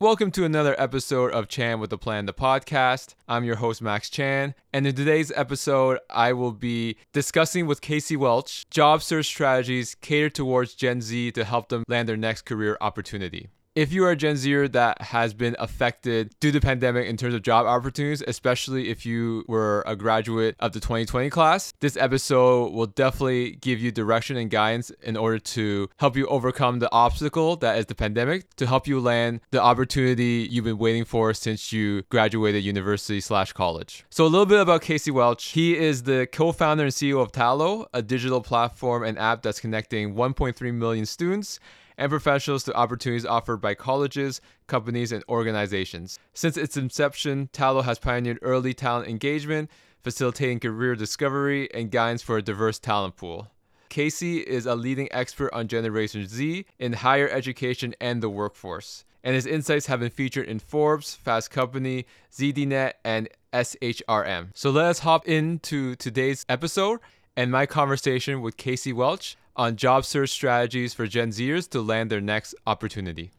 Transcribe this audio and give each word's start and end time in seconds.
Welcome 0.00 0.30
to 0.32 0.44
another 0.44 0.80
episode 0.80 1.32
of 1.32 1.48
Chan 1.48 1.80
with 1.80 1.92
a 1.92 1.98
Plan, 1.98 2.26
the 2.26 2.32
podcast. 2.32 3.16
I'm 3.26 3.42
your 3.42 3.56
host, 3.56 3.82
Max 3.82 4.08
Chan. 4.08 4.54
And 4.72 4.86
in 4.86 4.94
today's 4.94 5.32
episode, 5.34 5.98
I 6.08 6.34
will 6.34 6.52
be 6.52 6.96
discussing 7.12 7.66
with 7.66 7.80
Casey 7.80 8.16
Welch 8.16 8.70
job 8.70 9.02
search 9.02 9.26
strategies 9.26 9.96
catered 9.96 10.36
towards 10.36 10.76
Gen 10.76 11.00
Z 11.00 11.32
to 11.32 11.42
help 11.42 11.68
them 11.68 11.82
land 11.88 12.08
their 12.08 12.16
next 12.16 12.42
career 12.42 12.78
opportunity 12.80 13.48
if 13.78 13.92
you 13.92 14.04
are 14.04 14.10
a 14.10 14.16
Gen 14.16 14.36
Zer 14.36 14.66
that 14.66 15.00
has 15.00 15.32
been 15.34 15.54
affected 15.60 16.34
due 16.40 16.50
to 16.50 16.58
the 16.58 16.60
pandemic 16.60 17.06
in 17.06 17.16
terms 17.16 17.32
of 17.32 17.42
job 17.42 17.64
opportunities, 17.64 18.24
especially 18.26 18.90
if 18.90 19.06
you 19.06 19.44
were 19.46 19.84
a 19.86 19.94
graduate 19.94 20.56
of 20.58 20.72
the 20.72 20.80
2020 20.80 21.30
class, 21.30 21.72
this 21.78 21.96
episode 21.96 22.72
will 22.72 22.88
definitely 22.88 23.52
give 23.52 23.78
you 23.80 23.92
direction 23.92 24.36
and 24.36 24.50
guidance 24.50 24.90
in 25.04 25.16
order 25.16 25.38
to 25.38 25.88
help 25.98 26.16
you 26.16 26.26
overcome 26.26 26.80
the 26.80 26.90
obstacle 26.90 27.54
that 27.54 27.78
is 27.78 27.86
the 27.86 27.94
pandemic, 27.94 28.52
to 28.56 28.66
help 28.66 28.88
you 28.88 28.98
land 28.98 29.42
the 29.52 29.62
opportunity 29.62 30.48
you've 30.50 30.64
been 30.64 30.76
waiting 30.78 31.04
for 31.04 31.32
since 31.32 31.72
you 31.72 32.02
graduated 32.08 32.64
university 32.64 33.20
slash 33.20 33.52
college. 33.52 34.04
So 34.10 34.24
a 34.24 34.26
little 34.26 34.44
bit 34.44 34.58
about 34.58 34.82
Casey 34.82 35.12
Welch. 35.12 35.50
He 35.50 35.76
is 35.76 36.02
the 36.02 36.26
co-founder 36.32 36.82
and 36.82 36.92
CEO 36.92 37.22
of 37.22 37.30
Tallo, 37.30 37.86
a 37.94 38.02
digital 38.02 38.40
platform 38.40 39.04
and 39.04 39.16
app 39.20 39.42
that's 39.42 39.60
connecting 39.60 40.16
1.3 40.16 40.74
million 40.74 41.06
students 41.06 41.60
and 41.98 42.08
professionals 42.08 42.62
to 42.64 42.74
opportunities 42.74 43.26
offered 43.26 43.58
by 43.58 43.74
colleges, 43.74 44.40
companies, 44.68 45.12
and 45.12 45.24
organizations. 45.28 46.18
Since 46.32 46.56
its 46.56 46.76
inception, 46.76 47.50
Tallo 47.52 47.84
has 47.84 47.98
pioneered 47.98 48.38
early 48.40 48.72
talent 48.72 49.08
engagement, 49.08 49.70
facilitating 50.02 50.60
career 50.60 50.94
discovery 50.94 51.68
and 51.74 51.90
guidance 51.90 52.22
for 52.22 52.38
a 52.38 52.42
diverse 52.42 52.78
talent 52.78 53.16
pool. 53.16 53.50
Casey 53.88 54.38
is 54.38 54.64
a 54.64 54.76
leading 54.76 55.08
expert 55.10 55.52
on 55.52 55.66
Generation 55.66 56.26
Z 56.26 56.64
in 56.78 56.92
higher 56.92 57.28
education 57.28 57.94
and 58.00 58.22
the 58.22 58.30
workforce, 58.30 59.04
and 59.24 59.34
his 59.34 59.46
insights 59.46 59.86
have 59.86 60.00
been 60.00 60.10
featured 60.10 60.46
in 60.46 60.58
Forbes, 60.58 61.14
Fast 61.14 61.50
Company, 61.50 62.06
ZDNet, 62.30 62.92
and 63.04 63.28
SHRM. 63.52 64.50
So 64.54 64.70
let 64.70 64.86
us 64.86 65.00
hop 65.00 65.26
into 65.26 65.96
today's 65.96 66.44
episode 66.48 67.00
and 67.36 67.50
my 67.50 67.66
conversation 67.66 68.40
with 68.40 68.56
Casey 68.56 68.92
Welch 68.92 69.36
on 69.58 69.76
job 69.76 70.04
search 70.04 70.30
strategies 70.30 70.94
for 70.94 71.06
Gen 71.06 71.30
Zers 71.30 71.68
to 71.70 71.82
land 71.82 72.10
their 72.10 72.20
next 72.20 72.54
opportunity. 72.66 73.32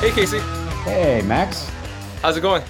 Hey, 0.00 0.10
Casey. 0.10 0.40
Hey, 0.84 1.22
Max. 1.22 1.70
How's 2.20 2.36
it 2.36 2.42
going? 2.42 2.62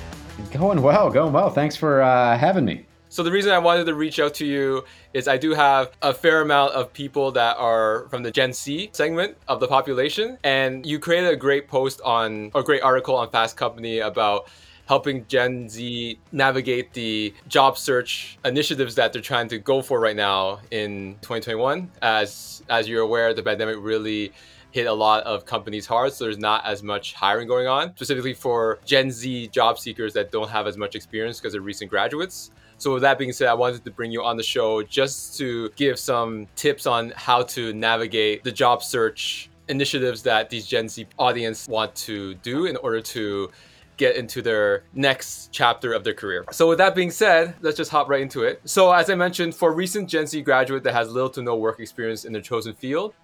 Going 0.53 0.83
well, 0.83 1.11
going 1.11 1.33
well. 1.33 1.51
Thanks 1.51 1.75
for 1.75 2.01
uh, 2.01 2.39
having 2.39 2.65
me. 2.65 2.87
So 3.15 3.23
the 3.23 3.31
reason 3.31 3.53
I 3.53 3.61
wanted 3.61 3.85
to 3.85 3.95
reach 3.95 4.19
out 4.19 4.35
to 4.35 4.45
you 4.45 4.83
is 5.13 5.29
I 5.29 5.37
do 5.37 5.55
have 5.55 5.93
a 6.03 6.13
fair 6.13 6.41
amount 6.41 6.73
of 6.73 6.93
people 6.93 7.31
that 7.31 7.57
are 7.59 8.09
from 8.09 8.25
the 8.25 8.33
Gen 8.33 8.53
Z 8.53 8.91
segment 8.93 9.37
of 9.47 9.61
the 9.61 9.69
population, 9.69 10.37
and 10.43 10.85
you 10.85 10.99
created 10.99 11.31
a 11.31 11.37
great 11.37 11.69
post 11.69 12.01
on 12.05 12.51
or 12.55 12.65
great 12.65 12.83
article 12.83 13.15
on 13.15 13.31
Fast 13.31 13.57
Company 13.57 14.01
about 14.01 14.49
helping 14.87 15.25
Gen 15.29 15.69
Z 15.69 16.19
navigate 16.33 16.93
the 16.93 17.33
job 17.47 17.79
search 17.79 18.37
initiatives 18.45 18.97
that 18.97 19.13
they're 19.13 19.23
trying 19.23 19.47
to 19.47 19.59
go 19.61 19.81
for 19.81 20.01
right 20.01 20.17
now 20.17 20.59
in 20.73 21.15
2021. 21.23 21.93
As 22.03 22.65
as 22.69 22.89
you're 22.89 23.03
aware, 23.03 23.33
the 23.33 23.45
pandemic 23.45 23.77
really 23.79 24.33
hit 24.73 24.89
a 24.89 24.93
lot 24.93 25.23
of 25.23 25.47
companies 25.47 25.87
hard, 25.87 26.13
so 26.13 26.25
there's 26.25 26.37
not 26.37 26.67
as 26.67 26.83
much 26.83 27.15
hiring 27.15 27.47
going 27.47 27.69
on, 27.69 27.95
specifically 27.95 28.35
for 28.35 28.81
Gen 28.85 29.13
Z 29.13 29.47
job 29.53 29.79
seekers 29.79 30.15
that 30.15 30.33
don't 30.33 30.51
have 30.51 30.67
as 30.67 30.77
much 30.77 30.97
experience 30.97 31.39
because 31.39 31.53
they're 31.53 31.63
recent 31.63 31.89
graduates. 31.89 32.51
So, 32.85 32.93
with 32.93 33.01
that 33.01 33.19
being 33.19 33.33
said, 33.33 33.49
I 33.49 33.55
wanted 33.55 33.83
to 33.83 33.91
bring 33.91 34.13
you 34.13 34.23
on 34.23 34.37
the 34.37 34.43
show 34.43 34.83
just 34.83 35.39
to 35.39 35.71
give 35.71 35.99
some 35.99 36.47
tips 36.55 36.87
on 36.87 37.15
how 37.17 37.43
to 37.45 37.73
navigate 37.73 38.45
the 38.45 38.53
job 38.53 38.83
search 38.83 39.49
initiatives 39.69 40.23
that 40.25 40.51
these 40.51 40.67
Gen 40.67 40.91
Z 40.91 41.07
audience 41.19 41.67
want 41.67 41.95
to 41.95 42.35
do 42.35 42.67
in 42.67 42.77
order 42.77 43.01
to 43.01 43.51
get 43.97 44.17
into 44.17 44.43
their 44.43 44.83
next 44.93 45.49
chapter 45.51 45.95
of 45.95 46.05
their 46.05 46.13
career. 46.13 46.45
So 46.51 46.69
with 46.69 46.77
that 46.77 46.95
being 46.95 47.11
said, 47.11 47.55
let's 47.63 47.79
just 47.79 47.91
hop 47.91 48.11
right 48.11 48.21
into 48.21 48.43
it. 48.43 48.61
So 48.67 48.93
as 48.93 49.09
I 49.09 49.15
mentioned, 49.15 49.55
for 49.55 49.73
recent 49.73 50.07
Gen 50.07 50.27
Z 50.27 50.43
graduate 50.43 50.83
that 50.83 50.93
has 50.93 51.11
little 51.11 51.31
to 51.31 51.41
no 51.41 51.57
work 51.57 51.81
experience 51.81 52.27
in 52.27 52.35
their 52.35 52.43
chosen 52.43 52.75
field, 52.75 53.15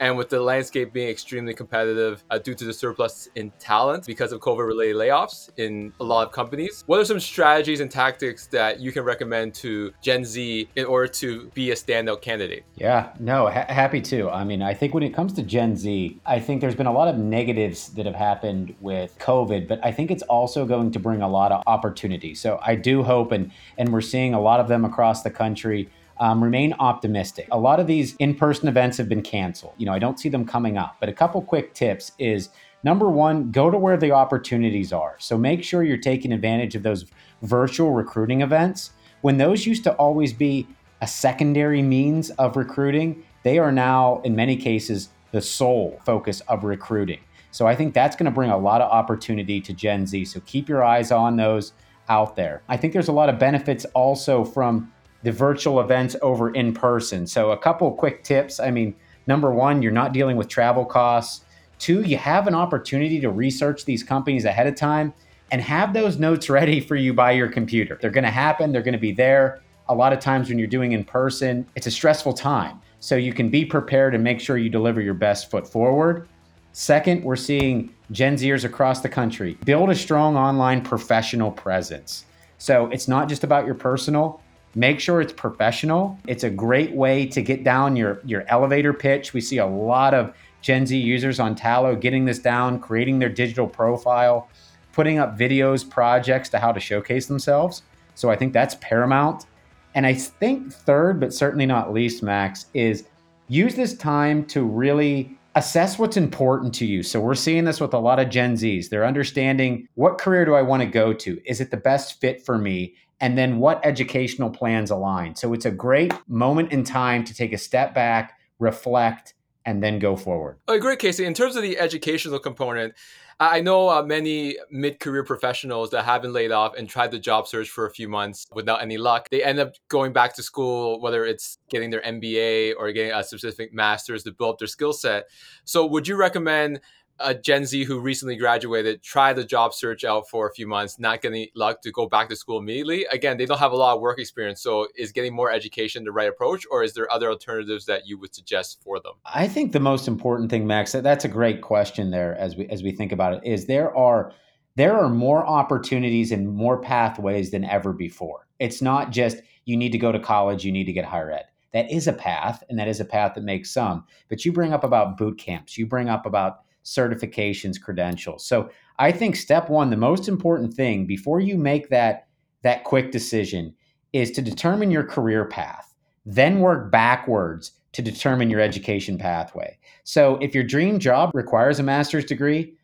and 0.00 0.16
with 0.16 0.28
the 0.28 0.40
landscape 0.40 0.92
being 0.92 1.08
extremely 1.08 1.54
competitive 1.54 2.24
uh, 2.30 2.38
due 2.38 2.54
to 2.54 2.64
the 2.64 2.72
surplus 2.72 3.28
in 3.34 3.50
talent 3.58 4.06
because 4.06 4.32
of 4.32 4.40
COVID 4.40 4.66
related 4.66 4.96
layoffs 4.96 5.50
in 5.56 5.92
a 6.00 6.04
lot 6.04 6.26
of 6.26 6.32
companies, 6.32 6.84
what 6.86 7.00
are 7.00 7.04
some 7.04 7.20
strategies 7.20 7.80
and 7.80 7.90
tactics 7.90 8.46
that 8.48 8.80
you 8.80 8.92
can 8.92 9.04
recommend 9.04 9.54
to 9.54 9.92
Gen 10.02 10.24
Z 10.24 10.68
in 10.76 10.84
order 10.84 11.08
to 11.08 11.48
be 11.54 11.70
a 11.70 11.74
standout 11.74 12.22
candidate? 12.22 12.64
Yeah, 12.76 13.12
no, 13.18 13.48
ha- 13.48 13.66
happy 13.68 14.00
to. 14.02 14.30
I 14.30 14.44
mean, 14.44 14.62
I 14.62 14.74
think 14.74 14.94
when 14.94 15.02
it 15.02 15.14
comes 15.14 15.32
to 15.34 15.42
Gen 15.42 15.76
Z, 15.76 16.20
I 16.26 16.40
think 16.40 16.60
there's 16.60 16.74
been 16.74 16.86
a 16.86 16.92
lot 16.92 17.08
of 17.08 17.18
negatives 17.18 17.88
that 17.90 18.06
have 18.06 18.14
happened 18.14 18.74
with 18.80 19.18
COVID, 19.18 19.68
but 19.68 19.84
I 19.84 19.92
think 19.92 20.10
it's 20.10 20.22
also 20.24 20.64
going 20.64 20.90
to 20.92 20.98
bring 20.98 21.22
a 21.22 21.28
lot 21.28 21.52
of 21.52 21.62
opportunity. 21.66 22.34
So 22.34 22.60
I 22.62 22.74
do 22.74 23.02
hope, 23.02 23.32
and, 23.32 23.50
and 23.76 23.92
we're 23.92 24.00
seeing 24.00 24.34
a 24.34 24.40
lot 24.40 24.60
of 24.60 24.68
them 24.68 24.84
across 24.84 25.22
the 25.22 25.30
country 25.30 25.88
um, 26.20 26.42
remain 26.42 26.74
optimistic. 26.78 27.48
A 27.52 27.58
lot 27.58 27.80
of 27.80 27.86
these 27.86 28.16
in 28.16 28.34
person 28.34 28.68
events 28.68 28.96
have 28.98 29.08
been 29.08 29.22
canceled. 29.22 29.74
You 29.76 29.86
know, 29.86 29.92
I 29.92 29.98
don't 29.98 30.18
see 30.18 30.28
them 30.28 30.44
coming 30.44 30.76
up. 30.76 30.96
But 31.00 31.08
a 31.08 31.12
couple 31.12 31.40
quick 31.42 31.74
tips 31.74 32.12
is 32.18 32.50
number 32.82 33.08
one, 33.08 33.50
go 33.50 33.70
to 33.70 33.78
where 33.78 33.96
the 33.96 34.12
opportunities 34.12 34.92
are. 34.92 35.16
So 35.18 35.38
make 35.38 35.62
sure 35.62 35.82
you're 35.82 35.96
taking 35.96 36.32
advantage 36.32 36.74
of 36.74 36.82
those 36.82 37.06
virtual 37.42 37.92
recruiting 37.92 38.40
events. 38.40 38.90
When 39.20 39.38
those 39.38 39.66
used 39.66 39.84
to 39.84 39.92
always 39.94 40.32
be 40.32 40.66
a 41.00 41.06
secondary 41.06 41.82
means 41.82 42.30
of 42.30 42.56
recruiting, 42.56 43.24
they 43.44 43.58
are 43.58 43.72
now, 43.72 44.20
in 44.24 44.34
many 44.34 44.56
cases, 44.56 45.10
the 45.30 45.40
sole 45.40 46.00
focus 46.04 46.40
of 46.48 46.64
recruiting. 46.64 47.20
So 47.50 47.66
I 47.66 47.74
think 47.74 47.94
that's 47.94 48.16
going 48.16 48.26
to 48.26 48.30
bring 48.30 48.50
a 48.50 48.58
lot 48.58 48.80
of 48.80 48.90
opportunity 48.90 49.60
to 49.60 49.72
Gen 49.72 50.06
Z. 50.06 50.26
So 50.26 50.40
keep 50.40 50.68
your 50.68 50.84
eyes 50.84 51.10
on 51.10 51.36
those 51.36 51.72
out 52.08 52.36
there. 52.36 52.62
I 52.68 52.76
think 52.76 52.92
there's 52.92 53.08
a 53.08 53.12
lot 53.12 53.28
of 53.28 53.38
benefits 53.38 53.84
also 53.94 54.44
from 54.44 54.92
the 55.22 55.32
virtual 55.32 55.80
events 55.80 56.16
over 56.22 56.50
in 56.50 56.72
person. 56.72 57.26
So, 57.26 57.50
a 57.50 57.58
couple 57.58 57.90
quick 57.92 58.22
tips. 58.22 58.60
I 58.60 58.70
mean, 58.70 58.94
number 59.26 59.52
one, 59.52 59.82
you're 59.82 59.92
not 59.92 60.12
dealing 60.12 60.36
with 60.36 60.48
travel 60.48 60.84
costs. 60.84 61.44
Two, 61.78 62.02
you 62.02 62.16
have 62.16 62.46
an 62.46 62.54
opportunity 62.54 63.20
to 63.20 63.30
research 63.30 63.84
these 63.84 64.02
companies 64.02 64.44
ahead 64.44 64.66
of 64.66 64.74
time 64.74 65.12
and 65.50 65.62
have 65.62 65.92
those 65.92 66.18
notes 66.18 66.50
ready 66.50 66.80
for 66.80 66.96
you 66.96 67.14
by 67.14 67.32
your 67.32 67.48
computer. 67.48 67.98
They're 68.00 68.10
going 68.10 68.24
to 68.24 68.30
happen, 68.30 68.72
they're 68.72 68.82
going 68.82 68.92
to 68.92 68.98
be 68.98 69.12
there. 69.12 69.60
A 69.88 69.94
lot 69.94 70.12
of 70.12 70.20
times 70.20 70.48
when 70.48 70.58
you're 70.58 70.68
doing 70.68 70.92
in 70.92 71.04
person, 71.04 71.66
it's 71.74 71.86
a 71.86 71.90
stressful 71.90 72.34
time. 72.34 72.80
So, 73.00 73.16
you 73.16 73.32
can 73.32 73.48
be 73.48 73.64
prepared 73.64 74.14
and 74.14 74.22
make 74.22 74.40
sure 74.40 74.56
you 74.56 74.70
deliver 74.70 75.00
your 75.00 75.14
best 75.14 75.50
foot 75.50 75.66
forward. 75.66 76.28
Second, 76.72 77.24
we're 77.24 77.36
seeing 77.36 77.92
Gen 78.12 78.36
Zers 78.36 78.64
across 78.64 79.00
the 79.00 79.08
country 79.08 79.58
build 79.64 79.90
a 79.90 79.94
strong 79.94 80.36
online 80.36 80.80
professional 80.80 81.50
presence. 81.50 82.24
So, 82.58 82.86
it's 82.86 83.08
not 83.08 83.28
just 83.28 83.42
about 83.42 83.66
your 83.66 83.74
personal, 83.74 84.40
Make 84.74 85.00
sure 85.00 85.20
it's 85.20 85.32
professional. 85.32 86.18
It's 86.26 86.44
a 86.44 86.50
great 86.50 86.92
way 86.92 87.26
to 87.26 87.42
get 87.42 87.64
down 87.64 87.96
your, 87.96 88.20
your 88.24 88.44
elevator 88.48 88.92
pitch. 88.92 89.32
We 89.32 89.40
see 89.40 89.58
a 89.58 89.66
lot 89.66 90.14
of 90.14 90.34
Gen 90.60 90.86
Z 90.86 90.96
users 90.96 91.40
on 91.40 91.54
Tallo 91.56 91.98
getting 91.98 92.24
this 92.24 92.38
down, 92.38 92.80
creating 92.80 93.18
their 93.18 93.28
digital 93.28 93.66
profile, 93.66 94.48
putting 94.92 95.18
up 95.18 95.38
videos, 95.38 95.88
projects 95.88 96.48
to 96.50 96.58
how 96.58 96.72
to 96.72 96.80
showcase 96.80 97.26
themselves. 97.26 97.82
So 98.14 98.30
I 98.30 98.36
think 98.36 98.52
that's 98.52 98.74
paramount. 98.80 99.46
And 99.94 100.06
I 100.06 100.14
think 100.14 100.72
third, 100.72 101.20
but 101.20 101.32
certainly 101.32 101.66
not 101.66 101.92
least, 101.92 102.22
Max, 102.22 102.66
is 102.74 103.04
use 103.48 103.74
this 103.74 103.96
time 103.96 104.44
to 104.46 104.62
really 104.62 105.38
assess 105.54 105.98
what's 105.98 106.16
important 106.16 106.74
to 106.74 106.86
you. 106.86 107.02
So 107.02 107.20
we're 107.20 107.34
seeing 107.34 107.64
this 107.64 107.80
with 107.80 107.94
a 107.94 107.98
lot 107.98 108.20
of 108.20 108.28
Gen 108.28 108.54
Zs. 108.54 108.90
They're 108.90 109.06
understanding 109.06 109.88
what 109.94 110.18
career 110.18 110.44
do 110.44 110.54
I 110.54 110.62
want 110.62 110.82
to 110.82 110.88
go 110.88 111.12
to? 111.12 111.40
Is 111.44 111.60
it 111.60 111.70
the 111.70 111.76
best 111.76 112.20
fit 112.20 112.44
for 112.44 112.58
me? 112.58 112.94
And 113.20 113.36
then 113.36 113.58
what 113.58 113.84
educational 113.84 114.50
plans 114.50 114.90
align. 114.90 115.34
So 115.34 115.52
it's 115.52 115.64
a 115.64 115.70
great 115.70 116.12
moment 116.28 116.72
in 116.72 116.84
time 116.84 117.24
to 117.24 117.34
take 117.34 117.52
a 117.52 117.58
step 117.58 117.94
back, 117.94 118.38
reflect, 118.58 119.34
and 119.64 119.82
then 119.82 119.98
go 119.98 120.16
forward. 120.16 120.58
Oh, 120.66 120.78
great, 120.78 120.98
Casey. 120.98 121.24
In 121.24 121.34
terms 121.34 121.56
of 121.56 121.62
the 121.62 121.78
educational 121.78 122.38
component, 122.38 122.94
I 123.40 123.60
know 123.60 123.88
uh, 123.88 124.02
many 124.02 124.56
mid 124.70 124.98
career 124.98 125.22
professionals 125.22 125.90
that 125.90 126.04
have 126.04 126.22
been 126.22 126.32
laid 126.32 126.50
off 126.50 126.74
and 126.76 126.88
tried 126.88 127.12
the 127.12 127.18
job 127.18 127.46
search 127.46 127.68
for 127.68 127.86
a 127.86 127.90
few 127.90 128.08
months 128.08 128.46
without 128.52 128.82
any 128.82 128.98
luck. 128.98 129.28
They 129.30 129.44
end 129.44 129.60
up 129.60 129.74
going 129.88 130.12
back 130.12 130.34
to 130.36 130.42
school, 130.42 131.00
whether 131.00 131.24
it's 131.24 131.58
getting 131.70 131.90
their 131.90 132.00
MBA 132.00 132.74
or 132.78 132.90
getting 132.92 133.12
a 133.12 133.22
specific 133.22 133.72
master's 133.72 134.24
to 134.24 134.32
build 134.32 134.54
up 134.54 134.58
their 134.58 134.68
skill 134.68 134.92
set. 134.92 135.26
So, 135.64 135.86
would 135.86 136.08
you 136.08 136.16
recommend 136.16 136.80
a 137.20 137.34
Gen 137.34 137.64
Z 137.64 137.84
who 137.84 138.00
recently 138.00 138.36
graduated 138.36 139.02
try 139.02 139.32
the 139.32 139.44
job 139.44 139.74
search 139.74 140.04
out 140.04 140.28
for 140.28 140.48
a 140.48 140.52
few 140.52 140.66
months, 140.66 140.98
not 140.98 141.22
getting 141.22 141.48
luck 141.54 141.82
to 141.82 141.90
go 141.90 142.06
back 142.06 142.28
to 142.28 142.36
school 142.36 142.58
immediately. 142.58 143.06
Again, 143.10 143.36
they 143.36 143.46
don't 143.46 143.58
have 143.58 143.72
a 143.72 143.76
lot 143.76 143.94
of 143.94 144.00
work 144.00 144.18
experience. 144.18 144.62
So 144.62 144.88
is 144.96 145.12
getting 145.12 145.34
more 145.34 145.50
education 145.50 146.04
the 146.04 146.12
right 146.12 146.28
approach, 146.28 146.64
or 146.70 146.82
is 146.82 146.94
there 146.94 147.10
other 147.12 147.30
alternatives 147.30 147.86
that 147.86 148.06
you 148.06 148.18
would 148.18 148.34
suggest 148.34 148.82
for 148.82 149.00
them? 149.00 149.14
I 149.24 149.48
think 149.48 149.72
the 149.72 149.80
most 149.80 150.08
important 150.08 150.50
thing, 150.50 150.66
Max, 150.66 150.92
that's 150.92 151.24
a 151.24 151.28
great 151.28 151.60
question 151.62 152.10
there 152.10 152.34
as 152.36 152.56
we 152.56 152.66
as 152.68 152.82
we 152.82 152.92
think 152.92 153.12
about 153.12 153.34
it, 153.34 153.40
is 153.44 153.66
there 153.66 153.96
are 153.96 154.32
there 154.76 154.96
are 154.96 155.08
more 155.08 155.44
opportunities 155.46 156.30
and 156.30 156.48
more 156.48 156.80
pathways 156.80 157.50
than 157.50 157.64
ever 157.64 157.92
before. 157.92 158.46
It's 158.58 158.80
not 158.80 159.10
just 159.10 159.38
you 159.64 159.76
need 159.76 159.92
to 159.92 159.98
go 159.98 160.12
to 160.12 160.20
college, 160.20 160.64
you 160.64 160.72
need 160.72 160.84
to 160.84 160.92
get 160.92 161.04
higher 161.04 161.30
ed. 161.30 161.46
That 161.72 161.90
is 161.90 162.08
a 162.08 162.12
path, 162.12 162.62
and 162.68 162.78
that 162.78 162.88
is 162.88 163.00
a 163.00 163.04
path 163.04 163.34
that 163.34 163.44
makes 163.44 163.70
some. 163.70 164.04
But 164.28 164.44
you 164.44 164.52
bring 164.52 164.72
up 164.72 164.84
about 164.84 165.18
boot 165.18 165.38
camps, 165.38 165.76
you 165.76 165.86
bring 165.86 166.08
up 166.08 166.24
about 166.24 166.60
certifications, 166.94 167.80
credentials. 167.80 168.46
So 168.46 168.70
I 168.98 169.12
think 169.12 169.36
step 169.36 169.68
one, 169.68 169.90
the 169.90 169.96
most 169.96 170.28
important 170.28 170.74
thing 170.74 171.06
before 171.06 171.40
you 171.40 171.56
make 171.56 171.88
that 171.90 172.28
that 172.62 172.84
quick 172.84 173.12
decision 173.12 173.74
is 174.12 174.30
to 174.32 174.42
determine 174.42 174.90
your 174.90 175.04
career 175.04 175.44
path, 175.44 175.94
then 176.24 176.60
work 176.60 176.90
backwards 176.90 177.72
to 177.92 178.02
determine 178.02 178.50
your 178.50 178.60
education 178.60 179.18
pathway. 179.18 179.78
So 180.04 180.36
if 180.36 180.54
your 180.54 180.64
dream 180.64 180.98
job 180.98 181.30
requires 181.34 181.78
a 181.78 181.82
master's 181.82 182.24
degree, 182.24 182.74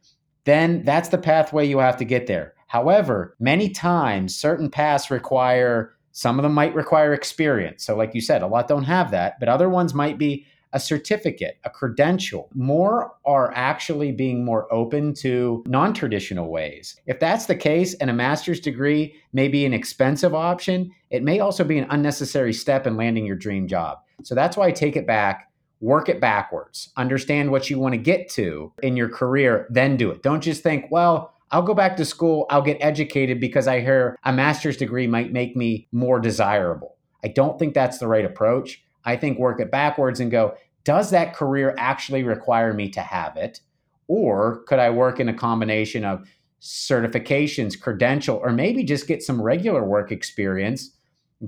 then 0.45 0.83
that's 0.85 1.09
the 1.09 1.19
pathway 1.19 1.67
you 1.67 1.79
have 1.79 1.97
to 1.99 2.05
get 2.05 2.27
there. 2.27 2.55
However, 2.69 3.37
many 3.39 3.69
times 3.71 4.35
certain 4.35 4.71
paths 4.71 5.11
require, 5.11 5.95
some 6.13 6.39
of 6.39 6.43
them 6.43 6.55
might 6.55 6.75
require 6.75 7.13
experience. 7.13 7.85
So, 7.85 7.97
like 7.97 8.15
you 8.15 8.21
said, 8.21 8.43
a 8.43 8.47
lot 8.47 8.69
don't 8.69 8.85
have 8.85 9.11
that, 9.11 9.39
but 9.41 9.49
other 9.49 9.69
ones 9.69 9.95
might 9.95 10.19
be 10.19 10.47
a 10.75 10.81
certificate, 10.81 11.57
a 11.65 11.71
credential. 11.71 12.51
More 12.55 13.15
are 13.25 13.53
actually 13.55 14.13
being 14.13 14.45
more 14.45 14.71
open 14.73 15.15
to 15.15 15.65
non 15.67 15.95
traditional 15.95 16.51
ways. 16.51 16.97
If 17.07 17.19
that's 17.19 17.47
the 17.47 17.57
case 17.57 17.95
and 17.95 18.11
a 18.11 18.15
master's 18.15 18.61
degree 18.61 19.15
may 19.33 19.49
be 19.49 19.65
an 19.65 19.73
expensive 19.73 20.35
option, 20.35 20.91
it 21.09 21.23
may 21.23 21.41
also 21.41 21.65
be 21.65 21.79
an 21.79 21.87
unnecessary 21.89 22.53
step 22.53 22.87
in 22.87 22.97
landing 22.97 23.25
your 23.25 23.37
dream 23.37 23.67
job. 23.67 23.99
So 24.23 24.35
that's 24.35 24.57
why 24.57 24.67
I 24.67 24.73
take 24.73 24.97
it 24.97 25.07
back 25.07 25.51
work 25.81 26.09
it 26.09 26.19
backwards, 26.19 26.91
understand 26.97 27.51
what 27.51 27.69
you 27.69 27.79
want 27.79 27.93
to 27.93 27.99
get 27.99 28.27
to 28.31 28.73
in 28.83 28.97
your 28.97 29.09
career, 29.09 29.67
then 29.69 29.99
do 29.99 30.11
it. 30.11 30.23
Don't 30.23 30.43
just 30.43 30.63
think, 30.63 30.87
well, 30.91 31.35
I'll 31.51 31.63
go 31.63 31.75
back 31.75 31.97
to 31.99 32.07
school, 32.07 32.47
I'll 32.49 32.63
get 32.63 32.79
educated 32.81 33.39
because 33.39 33.69
I 33.69 33.81
hear 33.81 34.19
a 34.25 34.33
master's 34.33 34.79
degree 34.79 35.07
might 35.07 35.31
make 35.31 35.55
me 35.55 35.87
more 35.93 36.19
desirable. 36.19 36.97
I 37.23 37.29
don't 37.29 37.59
think 37.59 37.75
that's 37.75 37.99
the 37.99 38.09
right 38.09 38.25
approach. 38.25 38.83
I 39.05 39.17
think 39.17 39.39
work 39.39 39.61
it 39.61 39.71
backwards 39.71 40.21
and 40.21 40.31
go, 40.31 40.57
does 40.85 41.11
that 41.11 41.35
career 41.35 41.75
actually 41.79 42.23
require 42.23 42.73
me 42.73 42.89
to 42.91 43.01
have 43.01 43.37
it? 43.37 43.61
Or 44.07 44.63
could 44.65 44.79
I 44.79 44.91
work 44.91 45.19
in 45.19 45.29
a 45.29 45.35
combination 45.35 46.05
of 46.05 46.29
certifications, 46.61 47.81
credential, 47.81 48.37
or 48.37 48.53
maybe 48.53 48.85
just 48.85 49.09
get 49.09 49.23
some 49.23 49.41
regular 49.41 49.83
work 49.83 50.13
experience? 50.13 50.91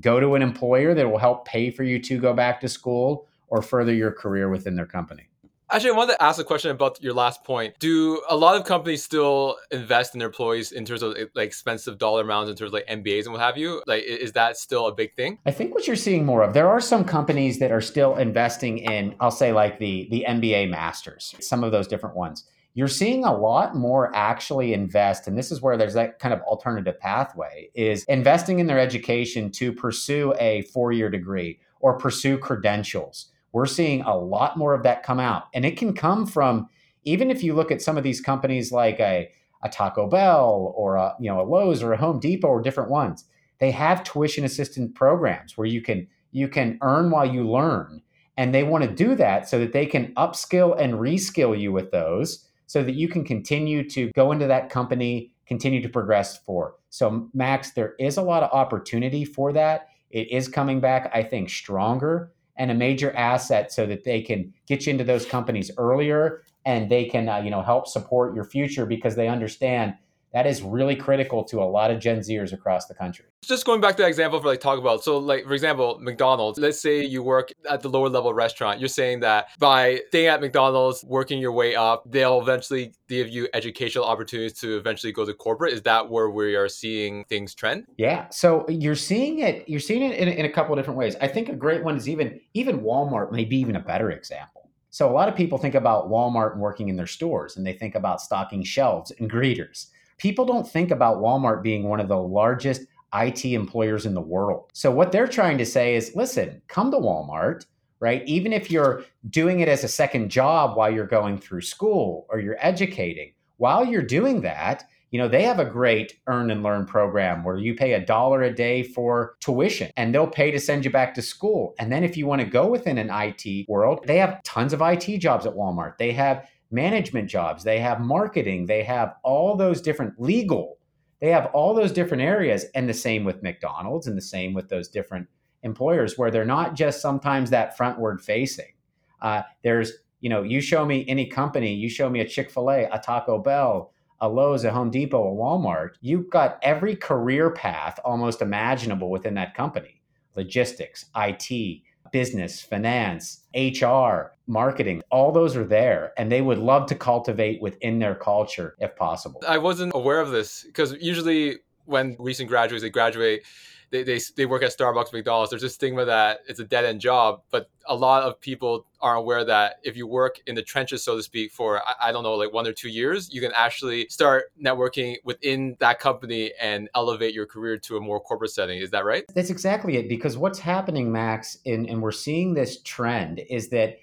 Go 0.00 0.20
to 0.20 0.34
an 0.34 0.42
employer 0.42 0.94
that 0.94 1.10
will 1.10 1.18
help 1.18 1.46
pay 1.46 1.70
for 1.70 1.84
you 1.84 1.98
to 2.00 2.18
go 2.18 2.34
back 2.34 2.60
to 2.60 2.68
school 2.68 3.28
or 3.48 3.62
further 3.62 3.92
your 3.92 4.10
career 4.10 4.48
within 4.48 4.74
their 4.74 4.86
company. 4.86 5.28
Actually, 5.68 5.90
I 5.90 5.94
wanted 5.94 6.12
to 6.12 6.22
ask 6.22 6.40
a 6.40 6.44
question 6.44 6.70
about 6.70 7.02
your 7.02 7.12
last 7.12 7.42
point. 7.42 7.74
Do 7.80 8.22
a 8.28 8.36
lot 8.36 8.56
of 8.56 8.64
companies 8.64 9.02
still 9.02 9.56
invest 9.72 10.14
in 10.14 10.20
their 10.20 10.28
employees 10.28 10.70
in 10.70 10.84
terms 10.84 11.02
of 11.02 11.16
like 11.34 11.48
expensive 11.48 11.98
dollar 11.98 12.22
amounts, 12.22 12.48
in 12.48 12.56
terms 12.56 12.68
of 12.68 12.72
like 12.74 12.86
MBAs 12.86 13.24
and 13.24 13.32
what 13.32 13.40
have 13.40 13.56
you? 13.56 13.82
Like, 13.84 14.04
is 14.04 14.32
that 14.32 14.56
still 14.56 14.86
a 14.86 14.94
big 14.94 15.14
thing? 15.14 15.38
I 15.44 15.50
think 15.50 15.74
what 15.74 15.88
you're 15.88 15.96
seeing 15.96 16.24
more 16.24 16.44
of, 16.44 16.54
there 16.54 16.68
are 16.68 16.80
some 16.80 17.04
companies 17.04 17.58
that 17.58 17.72
are 17.72 17.80
still 17.80 18.14
investing 18.14 18.78
in, 18.78 19.16
I'll 19.18 19.32
say, 19.32 19.52
like 19.52 19.80
the 19.80 20.06
the 20.12 20.24
MBA 20.28 20.70
masters, 20.70 21.34
some 21.40 21.64
of 21.64 21.72
those 21.72 21.88
different 21.88 22.14
ones. 22.14 22.44
You're 22.74 22.86
seeing 22.86 23.24
a 23.24 23.36
lot 23.36 23.74
more 23.74 24.14
actually 24.14 24.72
invest, 24.72 25.26
and 25.26 25.36
this 25.36 25.50
is 25.50 25.60
where 25.62 25.76
there's 25.76 25.94
that 25.94 26.20
kind 26.20 26.32
of 26.32 26.42
alternative 26.42 27.00
pathway, 27.00 27.70
is 27.74 28.04
investing 28.04 28.60
in 28.60 28.68
their 28.68 28.78
education 28.78 29.50
to 29.52 29.72
pursue 29.72 30.32
a 30.38 30.62
four 30.62 30.92
year 30.92 31.10
degree 31.10 31.58
or 31.80 31.98
pursue 31.98 32.38
credentials 32.38 33.32
we're 33.56 33.64
seeing 33.64 34.02
a 34.02 34.14
lot 34.14 34.58
more 34.58 34.74
of 34.74 34.82
that 34.82 35.02
come 35.02 35.18
out. 35.18 35.44
And 35.54 35.64
it 35.64 35.78
can 35.78 35.94
come 35.94 36.26
from, 36.26 36.68
even 37.04 37.30
if 37.30 37.42
you 37.42 37.54
look 37.54 37.70
at 37.70 37.80
some 37.80 37.96
of 37.96 38.04
these 38.04 38.20
companies 38.20 38.70
like 38.70 39.00
a, 39.00 39.30
a 39.62 39.70
Taco 39.70 40.06
Bell 40.06 40.74
or 40.76 40.96
a, 40.96 41.14
you 41.18 41.30
know, 41.30 41.40
a 41.40 41.48
Lowe's 41.48 41.82
or 41.82 41.94
a 41.94 41.96
Home 41.96 42.20
Depot 42.20 42.48
or 42.48 42.60
different 42.60 42.90
ones, 42.90 43.24
they 43.58 43.70
have 43.70 44.04
tuition 44.04 44.44
assistance 44.44 44.92
programs 44.94 45.56
where 45.56 45.66
you 45.66 45.80
can 45.80 46.06
you 46.32 46.48
can 46.48 46.78
earn 46.82 47.10
while 47.10 47.24
you 47.24 47.48
learn. 47.48 48.02
And 48.36 48.54
they 48.54 48.62
want 48.62 48.84
to 48.84 48.90
do 48.90 49.14
that 49.14 49.48
so 49.48 49.58
that 49.58 49.72
they 49.72 49.86
can 49.86 50.12
upskill 50.16 50.78
and 50.78 50.92
reskill 50.92 51.58
you 51.58 51.72
with 51.72 51.90
those 51.92 52.46
so 52.66 52.82
that 52.82 52.94
you 52.94 53.08
can 53.08 53.24
continue 53.24 53.88
to 53.88 54.10
go 54.14 54.32
into 54.32 54.46
that 54.48 54.68
company, 54.68 55.32
continue 55.46 55.80
to 55.80 55.88
progress 55.88 56.36
forward. 56.36 56.74
So, 56.90 57.30
Max, 57.32 57.70
there 57.70 57.94
is 57.98 58.18
a 58.18 58.22
lot 58.22 58.42
of 58.42 58.50
opportunity 58.52 59.24
for 59.24 59.54
that. 59.54 59.88
It 60.10 60.30
is 60.30 60.46
coming 60.46 60.78
back, 60.78 61.10
I 61.14 61.22
think, 61.22 61.48
stronger 61.48 62.32
and 62.58 62.70
a 62.70 62.74
major 62.74 63.14
asset 63.16 63.72
so 63.72 63.86
that 63.86 64.04
they 64.04 64.20
can 64.20 64.52
get 64.66 64.86
you 64.86 64.90
into 64.90 65.04
those 65.04 65.26
companies 65.26 65.70
earlier 65.78 66.42
and 66.64 66.90
they 66.90 67.04
can 67.04 67.28
uh, 67.28 67.38
you 67.38 67.50
know 67.50 67.62
help 67.62 67.86
support 67.86 68.34
your 68.34 68.44
future 68.44 68.86
because 68.86 69.16
they 69.16 69.28
understand 69.28 69.94
that 70.36 70.46
is 70.46 70.60
really 70.60 70.94
critical 70.94 71.42
to 71.42 71.62
a 71.62 71.64
lot 71.64 71.90
of 71.90 71.98
Gen 71.98 72.18
Zers 72.18 72.52
across 72.52 72.84
the 72.84 72.92
country. 72.92 73.24
Just 73.42 73.64
going 73.64 73.80
back 73.80 73.96
to 73.96 74.02
that 74.02 74.08
example 74.08 74.38
for 74.38 74.48
like 74.48 74.60
Taco 74.60 74.82
about. 74.82 75.02
So 75.02 75.16
like 75.16 75.44
for 75.44 75.54
example, 75.54 75.98
McDonald's, 75.98 76.58
let's 76.58 76.78
say 76.78 77.02
you 77.02 77.22
work 77.22 77.54
at 77.70 77.80
the 77.80 77.88
lower 77.88 78.10
level 78.10 78.34
restaurant. 78.34 78.78
You're 78.78 78.90
saying 78.90 79.20
that 79.20 79.46
by 79.58 80.02
staying 80.08 80.26
at 80.26 80.42
McDonald's, 80.42 81.02
working 81.04 81.38
your 81.38 81.52
way 81.52 81.74
up, 81.74 82.04
they'll 82.04 82.38
eventually 82.42 82.92
give 83.08 83.30
you 83.30 83.48
educational 83.54 84.04
opportunities 84.04 84.52
to 84.60 84.76
eventually 84.76 85.10
go 85.10 85.24
to 85.24 85.32
corporate. 85.32 85.72
Is 85.72 85.80
that 85.82 86.10
where 86.10 86.28
we 86.28 86.54
are 86.54 86.68
seeing 86.68 87.24
things 87.30 87.54
trend? 87.54 87.86
Yeah. 87.96 88.28
So 88.28 88.66
you're 88.68 88.94
seeing 88.94 89.38
it, 89.38 89.66
you're 89.66 89.80
seeing 89.80 90.02
it 90.02 90.18
in, 90.18 90.28
in 90.28 90.44
a 90.44 90.50
couple 90.50 90.74
of 90.74 90.78
different 90.78 90.98
ways. 90.98 91.16
I 91.22 91.28
think 91.28 91.48
a 91.48 91.56
great 91.56 91.82
one 91.82 91.96
is 91.96 92.10
even 92.10 92.38
even 92.52 92.80
Walmart 92.80 93.32
may 93.32 93.46
be 93.46 93.56
even 93.56 93.76
a 93.76 93.80
better 93.80 94.10
example. 94.10 94.68
So 94.90 95.08
a 95.08 95.12
lot 95.12 95.30
of 95.30 95.34
people 95.34 95.56
think 95.56 95.74
about 95.74 96.10
Walmart 96.10 96.52
and 96.52 96.60
working 96.60 96.90
in 96.90 96.96
their 96.96 97.06
stores 97.06 97.56
and 97.56 97.66
they 97.66 97.72
think 97.72 97.94
about 97.94 98.20
stocking 98.20 98.62
shelves 98.62 99.12
and 99.18 99.30
greeters 99.30 99.86
people 100.18 100.44
don't 100.44 100.68
think 100.68 100.90
about 100.90 101.18
Walmart 101.18 101.62
being 101.62 101.88
one 101.88 102.00
of 102.00 102.08
the 102.08 102.18
largest 102.18 102.82
IT 103.14 103.44
employers 103.44 104.06
in 104.06 104.14
the 104.14 104.20
world. 104.20 104.70
So 104.72 104.90
what 104.90 105.12
they're 105.12 105.28
trying 105.28 105.58
to 105.58 105.66
say 105.66 105.94
is, 105.94 106.14
listen, 106.14 106.60
come 106.68 106.90
to 106.90 106.98
Walmart, 106.98 107.66
right? 108.00 108.22
Even 108.26 108.52
if 108.52 108.70
you're 108.70 109.04
doing 109.30 109.60
it 109.60 109.68
as 109.68 109.84
a 109.84 109.88
second 109.88 110.30
job 110.30 110.76
while 110.76 110.92
you're 110.92 111.06
going 111.06 111.38
through 111.38 111.62
school 111.62 112.26
or 112.28 112.40
you're 112.40 112.58
educating, 112.60 113.32
while 113.56 113.84
you're 113.84 114.02
doing 114.02 114.42
that, 114.42 114.84
you 115.10 115.20
know, 115.20 115.28
they 115.28 115.44
have 115.44 115.60
a 115.60 115.64
great 115.64 116.18
earn 116.26 116.50
and 116.50 116.62
learn 116.62 116.84
program 116.84 117.44
where 117.44 117.56
you 117.56 117.74
pay 117.74 117.94
a 117.94 118.04
dollar 118.04 118.42
a 118.42 118.54
day 118.54 118.82
for 118.82 119.36
tuition 119.40 119.90
and 119.96 120.14
they'll 120.14 120.26
pay 120.26 120.50
to 120.50 120.60
send 120.60 120.84
you 120.84 120.90
back 120.90 121.14
to 121.14 121.22
school. 121.22 121.74
And 121.78 121.90
then 121.90 122.04
if 122.04 122.16
you 122.16 122.26
want 122.26 122.42
to 122.42 122.46
go 122.46 122.66
within 122.66 122.98
an 122.98 123.10
IT 123.10 123.68
world, 123.68 124.00
they 124.04 124.18
have 124.18 124.42
tons 124.42 124.72
of 124.72 124.82
IT 124.82 125.18
jobs 125.18 125.46
at 125.46 125.54
Walmart. 125.54 125.96
They 125.96 126.12
have 126.12 126.48
management 126.76 127.28
jobs, 127.28 127.64
they 127.64 127.81
have 127.81 128.00
marketing, 128.00 128.67
they 128.67 128.84
have 128.84 129.14
all 129.25 129.56
those 129.56 129.81
different 129.81 130.20
legal, 130.20 130.78
they 131.20 131.31
have 131.31 131.46
all 131.46 131.75
those 131.75 131.90
different 131.90 132.23
areas. 132.23 132.67
And 132.75 132.88
the 132.88 132.94
same 132.94 133.25
with 133.25 133.43
McDonald's 133.43 134.06
and 134.06 134.17
the 134.17 134.23
same 134.23 134.55
with 134.55 134.69
those 134.69 134.87
different 134.87 135.26
employers 135.64 136.17
where 136.17 136.31
they're 136.31 136.44
not 136.44 136.76
just 136.76 137.00
sometimes 137.00 137.50
that 137.50 137.76
frontward 137.76 138.21
facing. 138.21 138.75
Uh, 139.21 139.42
there's, 139.64 139.92
you 140.21 140.28
know, 140.28 140.42
you 140.42 140.61
show 140.61 140.85
me 140.85 141.04
any 141.09 141.26
company, 141.26 141.75
you 141.75 141.88
show 141.88 142.09
me 142.09 142.21
a 142.21 142.28
Chick 142.28 142.50
fil 142.50 142.71
A, 142.71 142.85
a 142.85 143.00
Taco 143.04 143.38
Bell, 143.38 143.92
a 144.21 144.28
Lowe's, 144.28 144.64
a 144.64 144.71
Home 144.71 144.90
Depot, 144.90 145.33
a 145.33 145.35
Walmart, 145.35 145.97
you've 146.00 146.30
got 146.30 146.59
every 146.62 146.95
career 146.95 147.50
path 147.50 147.99
almost 148.04 148.42
imaginable 148.42 149.11
within 149.11 149.35
that 149.35 149.54
company 149.54 149.97
logistics, 150.37 151.06
IT, 151.16 151.83
business, 152.16 152.62
finance, 152.62 153.40
HR, 153.54 154.32
marketing, 154.46 155.02
all 155.11 155.30
those 155.30 155.54
are 155.54 155.66
there 155.66 156.14
and 156.16 156.32
they 156.32 156.40
would 156.40 156.56
love 156.56 156.87
to 156.87 156.94
cultivate 156.94 157.61
within 157.61 157.99
their 157.99 158.14
culture 158.14 158.75
if 158.78 158.96
possible. 158.96 159.42
I 159.46 159.58
wasn't 159.58 159.92
aware 159.94 160.20
of 160.20 160.30
this 160.30 160.64
because 160.64 160.94
usually 160.99 161.58
when 161.85 162.16
recent 162.18 162.49
graduates 162.49 162.82
they 162.82 162.88
graduate 162.88 163.44
they, 163.90 164.02
they, 164.02 164.21
they 164.37 164.47
work 164.47 164.62
at 164.62 164.76
Starbucks, 164.76 165.12
McDonald's. 165.12 165.50
There's 165.50 165.62
a 165.62 165.71
stigma 165.71 166.05
that 166.05 166.40
it's 166.49 166.61
a 166.61 166.64
dead 166.64 166.85
end 166.85 167.00
job, 167.00 167.43
but 167.50 167.71
a 167.87 167.95
lot 167.95 168.25
of 168.25 168.40
people 168.40 168.87
aren't 169.00 169.19
aware 169.19 169.45
that 169.45 169.76
if 169.85 169.97
you 169.97 170.07
work 170.07 170.40
in 170.47 170.55
the 170.55 170.62
trenches, 170.62 171.05
so 171.05 171.16
to 171.16 171.23
speak, 171.23 171.52
for 171.52 171.81
I, 171.87 172.09
I 172.09 172.12
don't 172.12 172.23
know, 172.23 172.35
like 172.35 172.52
one 172.52 172.66
or 172.66 172.73
two 172.73 172.88
years, 172.88 173.33
you 173.33 173.40
can 173.40 173.52
actually 173.55 174.09
start 174.09 174.47
networking 174.62 175.16
within 175.25 175.76
that 175.78 176.00
company 176.00 176.52
and 176.61 176.88
elevate 176.95 177.35
your 177.35 177.47
career 177.47 177.78
to 177.78 177.97
a 177.97 178.00
more 178.00 178.21
corporate 178.21 178.50
setting. 178.50 178.78
Is 178.81 178.90
that 178.90 179.05
right? 179.05 179.25
That's 179.35 179.50
exactly 179.50 179.97
it. 179.97 180.09
Because 180.09 180.37
what's 180.37 180.59
happening, 180.59 181.12
Max, 181.12 181.59
and, 181.64 181.88
and 181.88 182.02
we're 182.02 182.12
seeing 182.12 182.55
this 182.55 182.81
trend 182.83 183.40
is 183.50 183.69
that 183.69 183.99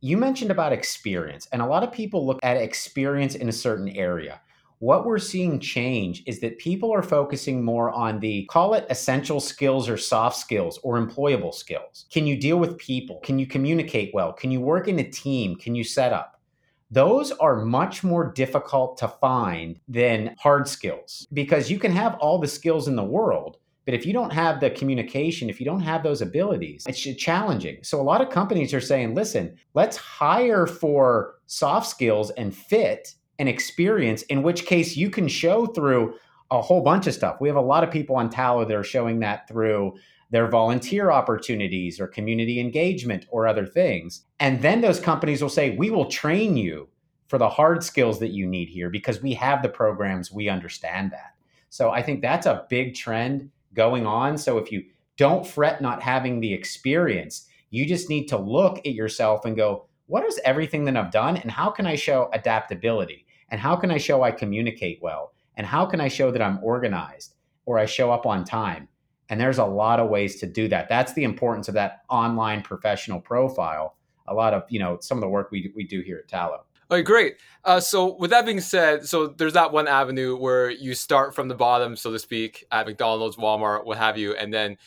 you 0.00 0.16
mentioned 0.16 0.50
about 0.50 0.72
experience, 0.72 1.48
and 1.52 1.60
a 1.60 1.66
lot 1.66 1.82
of 1.82 1.92
people 1.92 2.24
look 2.24 2.38
at 2.42 2.56
experience 2.56 3.34
in 3.34 3.48
a 3.48 3.52
certain 3.52 3.88
area 3.88 4.40
what 4.80 5.04
we're 5.04 5.18
seeing 5.18 5.58
change 5.58 6.22
is 6.26 6.40
that 6.40 6.58
people 6.58 6.92
are 6.92 7.02
focusing 7.02 7.64
more 7.64 7.90
on 7.90 8.20
the 8.20 8.44
call 8.46 8.74
it 8.74 8.86
essential 8.90 9.40
skills 9.40 9.88
or 9.88 9.96
soft 9.96 10.36
skills 10.36 10.78
or 10.82 11.04
employable 11.04 11.52
skills. 11.52 12.06
Can 12.12 12.26
you 12.26 12.36
deal 12.36 12.58
with 12.58 12.78
people? 12.78 13.18
Can 13.20 13.38
you 13.38 13.46
communicate 13.46 14.14
well? 14.14 14.32
Can 14.32 14.50
you 14.50 14.60
work 14.60 14.86
in 14.88 14.98
a 14.98 15.10
team? 15.10 15.56
Can 15.56 15.74
you 15.74 15.82
set 15.82 16.12
up? 16.12 16.40
Those 16.90 17.32
are 17.32 17.64
much 17.64 18.02
more 18.02 18.32
difficult 18.32 18.96
to 18.98 19.08
find 19.08 19.78
than 19.88 20.34
hard 20.38 20.68
skills 20.68 21.26
because 21.32 21.70
you 21.70 21.78
can 21.78 21.92
have 21.92 22.14
all 22.14 22.38
the 22.38 22.48
skills 22.48 22.88
in 22.88 22.96
the 22.96 23.04
world. 23.04 23.58
But 23.84 23.94
if 23.94 24.06
you 24.06 24.12
don't 24.12 24.32
have 24.32 24.60
the 24.60 24.70
communication, 24.70 25.50
if 25.50 25.60
you 25.60 25.66
don't 25.66 25.80
have 25.80 26.02
those 26.02 26.22
abilities, 26.22 26.84
it's 26.86 27.00
challenging. 27.00 27.78
So 27.82 28.00
a 28.00 28.02
lot 28.02 28.20
of 28.20 28.30
companies 28.30 28.72
are 28.74 28.82
saying, 28.82 29.14
listen, 29.14 29.56
let's 29.74 29.96
hire 29.96 30.66
for 30.66 31.36
soft 31.46 31.88
skills 31.88 32.30
and 32.32 32.54
fit 32.54 33.14
and 33.38 33.48
experience, 33.48 34.22
in 34.22 34.42
which 34.42 34.66
case 34.66 34.96
you 34.96 35.10
can 35.10 35.28
show 35.28 35.66
through 35.66 36.14
a 36.50 36.60
whole 36.60 36.82
bunch 36.82 37.06
of 37.06 37.14
stuff. 37.14 37.40
We 37.40 37.48
have 37.48 37.56
a 37.56 37.60
lot 37.60 37.84
of 37.84 37.90
people 37.90 38.16
on 38.16 38.30
Tallo 38.30 38.66
that 38.66 38.76
are 38.76 38.84
showing 38.84 39.20
that 39.20 39.46
through 39.48 39.94
their 40.30 40.48
volunteer 40.48 41.10
opportunities 41.10 42.00
or 42.00 42.06
community 42.06 42.60
engagement 42.60 43.26
or 43.30 43.46
other 43.46 43.66
things. 43.66 44.24
And 44.40 44.60
then 44.62 44.80
those 44.80 45.00
companies 45.00 45.42
will 45.42 45.48
say, 45.48 45.76
We 45.76 45.90
will 45.90 46.06
train 46.06 46.56
you 46.56 46.88
for 47.28 47.38
the 47.38 47.48
hard 47.48 47.84
skills 47.84 48.18
that 48.20 48.30
you 48.30 48.46
need 48.46 48.68
here 48.68 48.90
because 48.90 49.22
we 49.22 49.34
have 49.34 49.62
the 49.62 49.68
programs, 49.68 50.32
we 50.32 50.48
understand 50.48 51.12
that. 51.12 51.34
So 51.68 51.90
I 51.90 52.02
think 52.02 52.22
that's 52.22 52.46
a 52.46 52.66
big 52.70 52.94
trend 52.94 53.50
going 53.74 54.06
on. 54.06 54.38
So 54.38 54.56
if 54.56 54.72
you 54.72 54.84
don't 55.18 55.46
fret 55.46 55.82
not 55.82 56.02
having 56.02 56.40
the 56.40 56.54
experience, 56.54 57.46
you 57.70 57.84
just 57.84 58.08
need 58.08 58.26
to 58.28 58.38
look 58.38 58.78
at 58.78 58.94
yourself 58.94 59.44
and 59.44 59.56
go, 59.56 59.86
what 60.06 60.24
is 60.24 60.40
everything 60.44 60.84
that 60.86 60.96
I've 60.96 61.10
done 61.10 61.36
and 61.36 61.50
how 61.50 61.70
can 61.70 61.86
I 61.86 61.96
show 61.96 62.30
adaptability? 62.32 63.26
And 63.50 63.60
how 63.60 63.76
can 63.76 63.90
I 63.90 63.98
show 63.98 64.22
I 64.22 64.30
communicate 64.30 64.98
well? 65.02 65.32
And 65.56 65.66
how 65.66 65.86
can 65.86 66.00
I 66.00 66.08
show 66.08 66.30
that 66.30 66.42
I'm 66.42 66.58
organized 66.62 67.34
or 67.66 67.78
I 67.78 67.86
show 67.86 68.12
up 68.12 68.26
on 68.26 68.44
time? 68.44 68.88
And 69.28 69.40
there's 69.40 69.58
a 69.58 69.64
lot 69.64 70.00
of 70.00 70.08
ways 70.08 70.40
to 70.40 70.46
do 70.46 70.68
that. 70.68 70.88
That's 70.88 71.12
the 71.12 71.24
importance 71.24 71.68
of 71.68 71.74
that 71.74 72.02
online 72.08 72.62
professional 72.62 73.20
profile. 73.20 73.96
A 74.26 74.34
lot 74.34 74.54
of, 74.54 74.62
you 74.68 74.78
know, 74.78 74.98
some 75.00 75.18
of 75.18 75.22
the 75.22 75.28
work 75.28 75.50
we, 75.50 75.72
we 75.74 75.84
do 75.84 76.00
here 76.00 76.18
at 76.18 76.28
Tallo. 76.28 76.60
Okay, 76.90 77.02
great. 77.02 77.36
Uh, 77.64 77.80
so 77.80 78.16
with 78.16 78.30
that 78.30 78.46
being 78.46 78.60
said, 78.60 79.06
so 79.06 79.26
there's 79.26 79.52
that 79.52 79.72
one 79.72 79.86
avenue 79.86 80.36
where 80.36 80.70
you 80.70 80.94
start 80.94 81.34
from 81.34 81.48
the 81.48 81.54
bottom, 81.54 81.96
so 81.96 82.10
to 82.10 82.18
speak, 82.18 82.64
at 82.72 82.86
McDonald's, 82.86 83.36
Walmart, 83.36 83.84
what 83.84 83.98
have 83.98 84.16
you, 84.16 84.34
and 84.34 84.52
then 84.52 84.78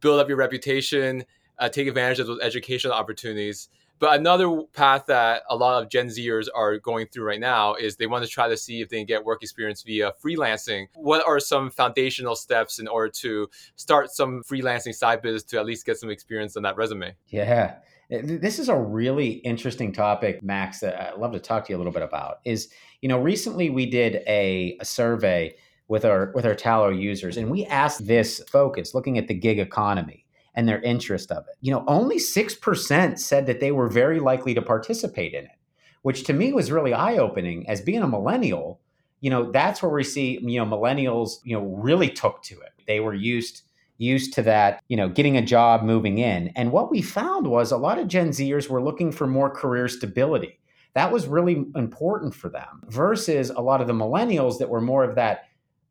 build 0.00 0.20
up 0.20 0.28
your 0.28 0.36
reputation, 0.36 1.24
uh, 1.58 1.70
take 1.70 1.88
advantage 1.88 2.18
of 2.18 2.26
those 2.26 2.40
educational 2.40 2.92
opportunities. 2.92 3.68
But 3.98 4.18
another 4.18 4.62
path 4.72 5.06
that 5.06 5.42
a 5.48 5.56
lot 5.56 5.82
of 5.82 5.88
Gen 5.88 6.06
Zers 6.06 6.46
are 6.54 6.78
going 6.78 7.06
through 7.08 7.24
right 7.24 7.40
now 7.40 7.74
is 7.74 7.96
they 7.96 8.06
want 8.06 8.24
to 8.24 8.30
try 8.30 8.48
to 8.48 8.56
see 8.56 8.80
if 8.80 8.88
they 8.88 8.98
can 8.98 9.06
get 9.06 9.24
work 9.24 9.42
experience 9.42 9.82
via 9.82 10.12
freelancing. 10.24 10.86
What 10.94 11.26
are 11.26 11.40
some 11.40 11.70
foundational 11.70 12.36
steps 12.36 12.78
in 12.78 12.86
order 12.86 13.10
to 13.20 13.48
start 13.76 14.10
some 14.10 14.42
freelancing 14.42 14.94
side 14.94 15.22
business 15.22 15.42
to 15.44 15.58
at 15.58 15.66
least 15.66 15.84
get 15.84 15.98
some 15.98 16.10
experience 16.10 16.56
on 16.56 16.62
that 16.62 16.76
resume? 16.76 17.14
Yeah. 17.28 17.76
Eh, 18.10 18.20
this 18.22 18.58
is 18.58 18.68
a 18.68 18.76
really 18.76 19.30
interesting 19.38 19.92
topic, 19.92 20.42
Max, 20.42 20.80
that 20.80 21.00
I'd 21.00 21.18
love 21.18 21.32
to 21.32 21.40
talk 21.40 21.66
to 21.66 21.72
you 21.72 21.76
a 21.76 21.78
little 21.78 21.92
bit 21.92 22.02
about. 22.02 22.38
Is, 22.44 22.68
you 23.02 23.08
know, 23.08 23.18
recently 23.18 23.70
we 23.70 23.86
did 23.86 24.22
a, 24.26 24.76
a 24.80 24.84
survey 24.84 25.56
with 25.88 26.04
our 26.04 26.32
with 26.34 26.44
our 26.44 26.54
Tallo 26.54 26.96
users, 26.98 27.36
and 27.36 27.50
we 27.50 27.64
asked 27.66 28.06
this 28.06 28.42
focus, 28.50 28.94
looking 28.94 29.16
at 29.18 29.26
the 29.26 29.34
gig 29.34 29.58
economy 29.58 30.26
and 30.58 30.68
their 30.68 30.82
interest 30.82 31.30
of 31.30 31.46
it. 31.46 31.54
You 31.60 31.70
know, 31.70 31.84
only 31.86 32.16
6% 32.16 33.18
said 33.18 33.46
that 33.46 33.60
they 33.60 33.70
were 33.70 33.88
very 33.88 34.18
likely 34.18 34.54
to 34.54 34.60
participate 34.60 35.32
in 35.32 35.44
it, 35.44 35.56
which 36.02 36.24
to 36.24 36.32
me 36.32 36.52
was 36.52 36.72
really 36.72 36.92
eye-opening 36.92 37.68
as 37.68 37.80
being 37.80 38.02
a 38.02 38.08
millennial, 38.08 38.80
you 39.20 39.30
know, 39.30 39.52
that's 39.52 39.80
where 39.80 39.92
we 39.92 40.02
see, 40.02 40.40
you 40.42 40.58
know, 40.58 40.66
millennials, 40.66 41.36
you 41.44 41.56
know, 41.56 41.64
really 41.64 42.08
took 42.10 42.42
to 42.42 42.58
it. 42.60 42.72
They 42.88 42.98
were 42.98 43.14
used 43.14 43.62
used 43.98 44.32
to 44.32 44.42
that, 44.42 44.82
you 44.88 44.96
know, 44.96 45.08
getting 45.08 45.36
a 45.36 45.42
job, 45.42 45.82
moving 45.82 46.18
in. 46.18 46.48
And 46.56 46.72
what 46.72 46.90
we 46.90 47.02
found 47.02 47.46
was 47.46 47.72
a 47.72 47.76
lot 47.76 47.98
of 47.98 48.08
Gen 48.08 48.30
Zers 48.30 48.68
were 48.68 48.82
looking 48.82 49.12
for 49.12 49.26
more 49.26 49.50
career 49.50 49.88
stability. 49.88 50.58
That 50.94 51.12
was 51.12 51.26
really 51.26 51.64
important 51.76 52.34
for 52.34 52.48
them 52.48 52.82
versus 52.86 53.50
a 53.50 53.60
lot 53.60 53.80
of 53.80 53.86
the 53.86 53.92
millennials 53.92 54.58
that 54.58 54.68
were 54.68 54.80
more 54.80 55.04
of 55.04 55.16
that, 55.16 55.44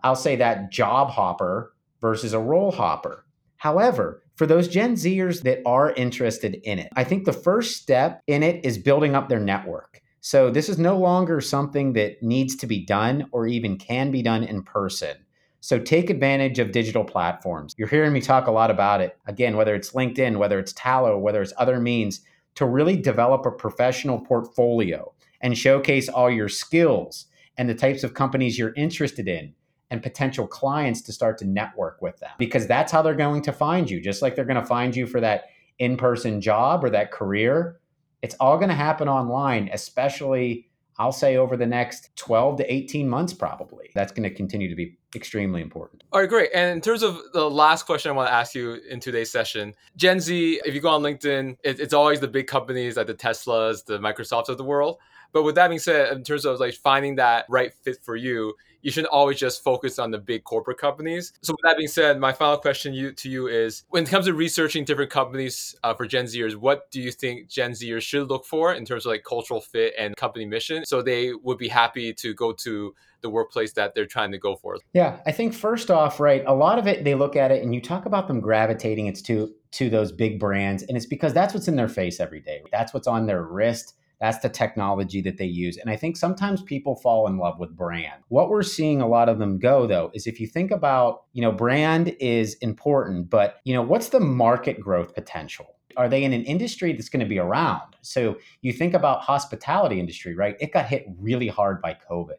I'll 0.04 0.16
say 0.16 0.38
that 0.38 0.72
job 0.72 1.10
hopper 1.10 1.74
versus 2.00 2.34
a 2.34 2.40
role 2.40 2.72
hopper. 2.72 3.26
However, 3.58 4.24
for 4.36 4.46
those 4.46 4.68
Gen 4.68 4.94
Zers 4.94 5.42
that 5.44 5.60
are 5.66 5.92
interested 5.94 6.56
in 6.64 6.80
it, 6.80 6.90
I 6.96 7.04
think 7.04 7.26
the 7.26 7.34
first 7.34 7.78
step 7.78 8.22
in 8.28 8.44
it 8.44 8.64
is 8.64 8.78
building 8.78 9.16
up 9.16 9.30
their 9.30 9.40
network. 9.40 10.02
So 10.22 10.52
this 10.52 10.70
is 10.70 10.78
no 10.78 10.98
longer 10.98 11.42
something 11.42 11.94
that 11.94 12.22
needs 12.22 12.56
to 12.58 12.68
be 12.68 12.86
done 12.86 13.28
or 13.32 13.48
even 13.48 13.78
can 13.78 14.12
be 14.12 14.22
done 14.22 14.44
in 14.44 14.62
person. 14.62 15.16
So 15.60 15.80
take 15.80 16.10
advantage 16.10 16.60
of 16.60 16.72
digital 16.72 17.04
platforms. 17.04 17.74
You're 17.78 17.88
hearing 17.88 18.14
me 18.14 18.22
talk 18.22 18.48
a 18.48 18.52
lot 18.52 18.70
about 18.70 19.02
it. 19.02 19.18
Again, 19.26 19.58
whether 19.58 19.74
it's 19.74 19.94
LinkedIn, 19.94 20.38
whether 20.38 20.60
it's 20.60 20.74
Tallo, 20.74 21.20
whether 21.20 21.42
it's 21.42 21.54
other 21.58 21.80
means, 21.80 22.22
to 22.56 22.66
really 22.66 22.96
develop 22.96 23.46
a 23.46 23.52
professional 23.52 24.20
portfolio 24.20 25.12
and 25.42 25.58
showcase 25.58 26.10
all 26.10 26.30
your 26.30 26.50
skills 26.50 27.26
and 27.58 27.68
the 27.68 27.76
types 27.76 28.04
of 28.04 28.14
companies 28.14 28.58
you're 28.58 28.74
interested 28.76 29.28
in 29.28 29.54
and 29.90 30.04
potential 30.04 30.48
clients 30.48 31.02
to 31.02 31.14
start 31.14 31.38
to 31.38 31.46
network 31.46 32.02
with 32.02 32.20
them 32.20 32.32
because 32.38 32.68
that's 32.68 32.92
how 32.92 33.02
they're 33.02 33.16
going 33.16 33.42
to 33.42 33.54
find 33.54 33.90
you. 33.90 34.02
Just 34.02 34.22
like 34.22 34.36
they're 34.36 34.46
going 34.46 34.62
to 34.62 34.66
find 34.66 34.96
you 34.96 35.08
for 35.08 35.22
that 35.22 35.46
in 35.80 35.98
person 35.98 36.42
job 36.42 36.84
or 36.84 36.90
that 36.90 37.12
career, 37.12 37.80
it's 38.22 38.36
all 38.40 38.58
going 38.58 38.70
to 38.70 38.76
happen 38.76 39.08
online, 39.08 39.70
especially, 39.72 40.68
I'll 40.98 41.12
say, 41.12 41.38
over 41.38 41.56
the 41.56 41.66
next 41.66 42.16
12 42.18 42.58
to 42.58 42.74
18 42.74 43.08
months, 43.08 43.34
probably. 43.34 43.92
That's 43.94 44.12
going 44.12 44.28
to 44.28 44.34
continue 44.34 44.68
to 44.70 44.76
be 44.76 44.98
extremely 45.16 45.62
important. 45.62 46.04
All 46.12 46.20
right, 46.20 46.30
great. 46.30 46.50
And 46.54 46.72
in 46.72 46.82
terms 46.82 47.04
of 47.04 47.20
the 47.34 47.50
last 47.50 47.84
question 47.84 48.12
I 48.12 48.16
want 48.16 48.30
to 48.30 48.34
ask 48.34 48.56
you 48.56 48.80
in 48.90 49.00
today's 49.00 49.32
session, 49.32 49.74
Gen 49.96 50.20
Z, 50.20 50.62
if 50.66 50.74
you 50.74 50.82
go 50.82 50.90
on 50.90 51.02
LinkedIn, 51.02 51.58
it, 51.64 51.80
it's 51.80 51.94
always 51.94 52.20
the 52.20 52.28
big 52.28 52.48
companies 52.48 52.98
like 52.98 53.08
the 53.08 53.14
Teslas, 53.14 53.86
the 53.86 54.00
Microsofts 54.00 54.50
of 54.50 54.58
the 54.58 54.64
world. 54.64 54.98
But 55.38 55.44
with 55.44 55.54
that 55.54 55.68
being 55.68 55.78
said, 55.78 56.14
in 56.14 56.24
terms 56.24 56.46
of 56.46 56.60
like 56.60 56.74
finding 56.74 57.18
that 57.18 57.46
right 57.48 57.72
fit 57.72 58.00
for 58.04 58.16
you, 58.16 58.56
you 58.82 58.90
shouldn't 58.90 59.14
always 59.14 59.38
just 59.38 59.64
focus 59.64 60.00
on 60.00 60.10
the 60.10 60.18
big 60.18 60.46
corporate 60.46 60.80
companies. 60.80 61.32
So 61.44 61.54
with 61.54 61.60
that 61.62 61.78
being 61.78 61.88
said, 61.88 62.20
my 62.20 62.34
final 62.34 62.58
question 62.58 62.92
you, 62.92 63.12
to 63.12 63.30
you 63.30 63.46
is: 63.46 63.84
when 63.90 64.06
it 64.06 64.10
comes 64.10 64.26
to 64.26 64.34
researching 64.34 64.84
different 64.84 65.12
companies 65.12 65.76
uh, 65.84 65.94
for 65.94 66.08
Gen 66.08 66.26
Zers, 66.26 66.56
what 66.56 66.90
do 66.90 67.00
you 67.00 67.12
think 67.12 67.50
Gen 67.50 67.74
Zers 67.74 68.02
should 68.02 68.30
look 68.30 68.46
for 68.46 68.74
in 68.74 68.84
terms 68.84 69.06
of 69.06 69.12
like 69.12 69.24
cultural 69.24 69.62
fit 69.62 69.94
and 69.96 70.16
company 70.16 70.44
mission, 70.44 70.84
so 70.88 71.04
they 71.04 71.34
would 71.36 71.60
be 71.60 71.68
happy 71.68 72.14
to 72.14 72.34
go 72.34 72.52
to 72.54 72.96
the 73.22 73.30
workplace 73.30 73.74
that 73.74 73.94
they're 73.94 74.08
trying 74.08 74.32
to 74.32 74.40
go 74.40 74.56
for? 74.56 74.78
Yeah, 74.94 75.20
I 75.28 75.34
think 75.34 75.54
first 75.54 75.92
off, 75.92 76.20
right, 76.20 76.44
a 76.48 76.56
lot 76.56 76.80
of 76.80 76.88
it 76.88 77.04
they 77.04 77.14
look 77.14 77.36
at 77.36 77.52
it 77.52 77.62
and 77.62 77.76
you 77.76 77.82
talk 77.82 78.08
about 78.08 78.28
them 78.28 78.40
gravitating 78.40 79.06
it's 79.06 79.22
to 79.24 79.54
to 79.74 79.92
those 79.92 80.12
big 80.12 80.40
brands, 80.40 80.82
and 80.82 80.98
it's 80.98 81.06
because 81.06 81.32
that's 81.32 81.54
what's 81.54 81.68
in 81.68 81.76
their 81.76 81.90
face 81.90 82.20
every 82.20 82.40
day. 82.40 82.64
That's 82.72 82.92
what's 82.92 83.06
on 83.06 83.28
their 83.28 83.44
wrist 83.44 83.94
that's 84.20 84.40
the 84.40 84.50
technology 84.50 85.22
that 85.22 85.38
they 85.38 85.46
use. 85.46 85.78
And 85.78 85.90
I 85.90 85.96
think 85.96 86.18
sometimes 86.18 86.62
people 86.62 86.96
fall 86.96 87.28
in 87.28 87.38
love 87.38 87.60
with 87.60 87.76
brand. 87.76 88.24
What 88.30 88.50
we're 88.50 88.64
seeing 88.64 89.02
a 89.02 89.08
lot 89.08 89.30
of 89.30 89.40
them 89.40 89.60
go 89.60 89.86
though 89.86 90.12
is 90.14 90.28
if 90.28 90.40
you 90.40 90.48
think 90.48 90.72
about, 90.72 91.24
you 91.34 91.42
know, 91.42 91.52
brand 91.52 92.16
is 92.20 92.56
important, 92.56 93.30
but 93.30 93.58
you 93.64 93.74
know, 93.74 93.82
what's 93.82 94.10
the 94.10 94.20
market 94.20 94.80
growth 94.80 95.14
potential? 95.14 95.76
Are 95.96 96.10
they 96.10 96.24
in 96.24 96.34
an 96.34 96.44
industry 96.44 96.94
that's 96.94 97.10
going 97.10 97.22
to 97.22 97.30
be 97.30 97.40
around? 97.40 97.96
So 98.02 98.38
you 98.62 98.72
think 98.72 98.94
about 98.94 99.22
hospitality 99.22 100.00
industry, 100.00 100.36
right? 100.36 100.56
It 100.60 100.74
got 100.74 100.86
hit 100.86 101.08
really 101.20 101.48
hard 101.48 101.82
by 101.82 101.98
COVID. 102.10 102.38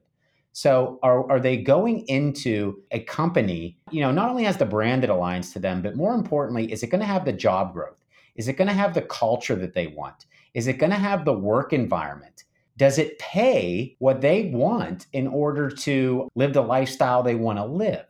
So 0.53 0.99
are, 1.03 1.31
are 1.31 1.39
they 1.39 1.57
going 1.57 2.01
into 2.09 2.83
a 2.91 3.01
company, 3.01 3.79
you 3.91 4.01
know, 4.01 4.11
not 4.11 4.29
only 4.29 4.45
has 4.45 4.57
the 4.57 4.65
brand 4.65 5.03
that 5.05 5.11
aligns 5.11 5.53
to 5.53 5.61
them, 5.61 5.83
but 5.83 5.97
more 5.97 6.15
importantly, 6.15 6.71
is 6.73 6.83
it 6.83 6.89
going 6.89 7.01
to 7.01 7.07
have 7.07 7.25
the 7.25 7.33
job 7.33 7.73
growth? 7.73 8.05
Is 8.35 8.49
it 8.49 8.55
going 8.55 8.69
to 8.69 8.75
have 8.75 8.95
the 8.95 9.03
culture 9.03 9.57
that 9.57 9.75
they 9.75 9.89
want? 9.89 10.27
Is 10.55 10.67
it 10.67 10.79
going 10.79 10.91
to 10.91 10.97
have 10.97 11.25
the 11.25 11.33
work 11.33 11.73
environment? 11.73 12.45
Does 12.77 12.99
it 12.99 13.19
pay 13.19 13.97
what 13.99 14.21
they 14.21 14.51
want 14.55 15.07
in 15.13 15.27
order 15.27 15.69
to 15.69 16.29
live 16.35 16.53
the 16.53 16.63
lifestyle 16.63 17.23
they 17.23 17.35
want 17.35 17.59
to 17.59 17.65
live? 17.65 18.07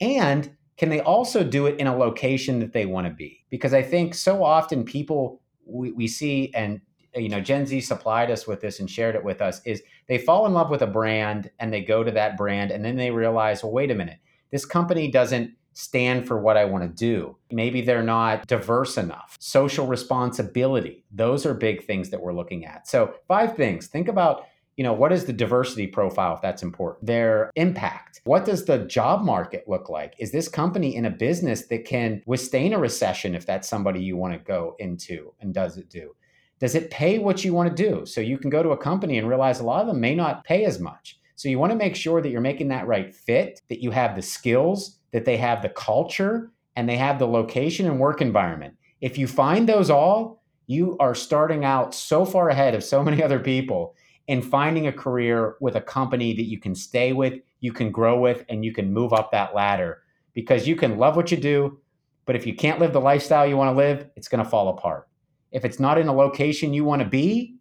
And 0.00 0.56
can 0.76 0.88
they 0.88 1.00
also 1.00 1.42
do 1.44 1.66
it 1.66 1.78
in 1.78 1.86
a 1.86 1.96
location 1.96 2.60
that 2.60 2.72
they 2.72 2.86
want 2.86 3.06
to 3.06 3.12
be? 3.12 3.44
Because 3.50 3.74
I 3.74 3.82
think 3.82 4.14
so 4.14 4.42
often 4.42 4.84
people 4.84 5.42
we, 5.66 5.92
we 5.92 6.08
see, 6.08 6.52
and 6.54 6.80
you 7.14 7.28
know, 7.28 7.40
Gen 7.40 7.66
Z 7.66 7.80
supplied 7.80 8.30
us 8.30 8.46
with 8.46 8.60
this 8.60 8.80
and 8.80 8.90
shared 8.90 9.14
it 9.14 9.24
with 9.24 9.40
us, 9.40 9.60
is 9.64 9.82
they 10.06 10.18
fall 10.18 10.46
in 10.46 10.52
love 10.52 10.70
with 10.70 10.82
a 10.82 10.86
brand 10.86 11.50
and 11.58 11.72
they 11.72 11.82
go 11.82 12.04
to 12.04 12.10
that 12.10 12.36
brand 12.36 12.70
and 12.70 12.84
then 12.84 12.96
they 12.96 13.10
realize, 13.10 13.62
well, 13.62 13.72
wait 13.72 13.90
a 13.90 13.94
minute, 13.94 14.18
this 14.50 14.64
company 14.64 15.10
doesn't 15.10 15.52
stand 15.76 16.26
for 16.26 16.38
what 16.38 16.56
I 16.56 16.64
want 16.64 16.84
to 16.84 16.88
do. 16.88 17.36
Maybe 17.52 17.82
they're 17.82 18.02
not 18.02 18.46
diverse 18.46 18.96
enough. 18.96 19.36
Social 19.38 19.86
responsibility. 19.86 21.04
Those 21.12 21.44
are 21.44 21.52
big 21.52 21.84
things 21.84 22.08
that 22.10 22.22
we're 22.22 22.32
looking 22.32 22.64
at. 22.64 22.88
So, 22.88 23.14
five 23.28 23.56
things. 23.56 23.86
Think 23.86 24.08
about 24.08 24.46
you 24.76 24.84
know 24.84 24.92
what 24.92 25.12
is 25.12 25.24
the 25.24 25.32
diversity 25.32 25.86
profile 25.86 26.34
if 26.34 26.42
that's 26.42 26.62
important 26.62 27.06
their 27.06 27.50
impact 27.56 28.20
what 28.24 28.44
does 28.44 28.66
the 28.66 28.80
job 28.80 29.22
market 29.22 29.64
look 29.66 29.88
like 29.88 30.14
is 30.18 30.32
this 30.32 30.48
company 30.48 30.94
in 30.94 31.06
a 31.06 31.10
business 31.10 31.66
that 31.68 31.86
can 31.86 32.22
withstand 32.26 32.74
a 32.74 32.78
recession 32.78 33.34
if 33.34 33.46
that's 33.46 33.66
somebody 33.66 34.02
you 34.02 34.18
want 34.18 34.34
to 34.34 34.38
go 34.38 34.76
into 34.78 35.32
and 35.40 35.54
does 35.54 35.78
it 35.78 35.88
do 35.88 36.14
does 36.58 36.74
it 36.74 36.90
pay 36.90 37.18
what 37.18 37.42
you 37.42 37.54
want 37.54 37.74
to 37.74 37.90
do 37.90 38.04
so 38.04 38.20
you 38.20 38.36
can 38.36 38.50
go 38.50 38.62
to 38.62 38.70
a 38.70 38.76
company 38.76 39.16
and 39.16 39.28
realize 39.28 39.60
a 39.60 39.64
lot 39.64 39.80
of 39.80 39.86
them 39.86 39.98
may 39.98 40.14
not 40.14 40.44
pay 40.44 40.66
as 40.66 40.78
much 40.78 41.18
so 41.36 41.48
you 41.50 41.58
want 41.58 41.70
to 41.70 41.76
make 41.76 41.94
sure 41.94 42.20
that 42.22 42.30
you're 42.30 42.40
making 42.40 42.68
that 42.68 42.86
right 42.86 43.14
fit 43.14 43.60
that 43.68 43.82
you 43.82 43.90
have 43.90 44.16
the 44.16 44.22
skills 44.22 44.98
that 45.12 45.26
they 45.26 45.36
have 45.36 45.62
the 45.62 45.68
culture 45.68 46.50
and 46.74 46.88
they 46.88 46.96
have 46.96 47.18
the 47.18 47.26
location 47.26 47.86
and 47.86 48.00
work 48.00 48.20
environment. 48.20 48.74
If 49.00 49.18
you 49.18 49.26
find 49.26 49.68
those 49.68 49.90
all, 49.90 50.42
you 50.66 50.96
are 50.98 51.14
starting 51.14 51.64
out 51.64 51.94
so 51.94 52.24
far 52.24 52.48
ahead 52.48 52.74
of 52.74 52.82
so 52.82 53.02
many 53.04 53.22
other 53.22 53.38
people 53.38 53.94
in 54.28 54.42
finding 54.42 54.86
a 54.86 54.92
career 54.92 55.56
with 55.60 55.76
a 55.76 55.80
company 55.80 56.34
that 56.34 56.44
you 56.46 56.58
can 56.58 56.74
stay 56.74 57.12
with, 57.12 57.34
you 57.60 57.72
can 57.72 57.92
grow 57.92 58.18
with, 58.18 58.44
and 58.48 58.64
you 58.64 58.72
can 58.72 58.92
move 58.92 59.12
up 59.12 59.30
that 59.30 59.54
ladder 59.54 60.02
because 60.32 60.66
you 60.66 60.74
can 60.74 60.98
love 60.98 61.16
what 61.16 61.30
you 61.30 61.36
do. 61.36 61.78
But 62.24 62.34
if 62.34 62.46
you 62.46 62.54
can't 62.54 62.80
live 62.80 62.92
the 62.92 63.00
lifestyle 63.00 63.46
you 63.46 63.56
want 63.56 63.72
to 63.72 63.76
live, 63.76 64.08
it's 64.16 64.26
going 64.26 64.42
to 64.42 64.50
fall 64.50 64.68
apart. 64.68 65.08
If 65.52 65.64
it's 65.64 65.78
not 65.78 65.98
in 65.98 66.08
a 66.08 66.12
location 66.12 66.74
you 66.74 66.84
want 66.84 67.02
to 67.02 67.08
be, 67.08 67.56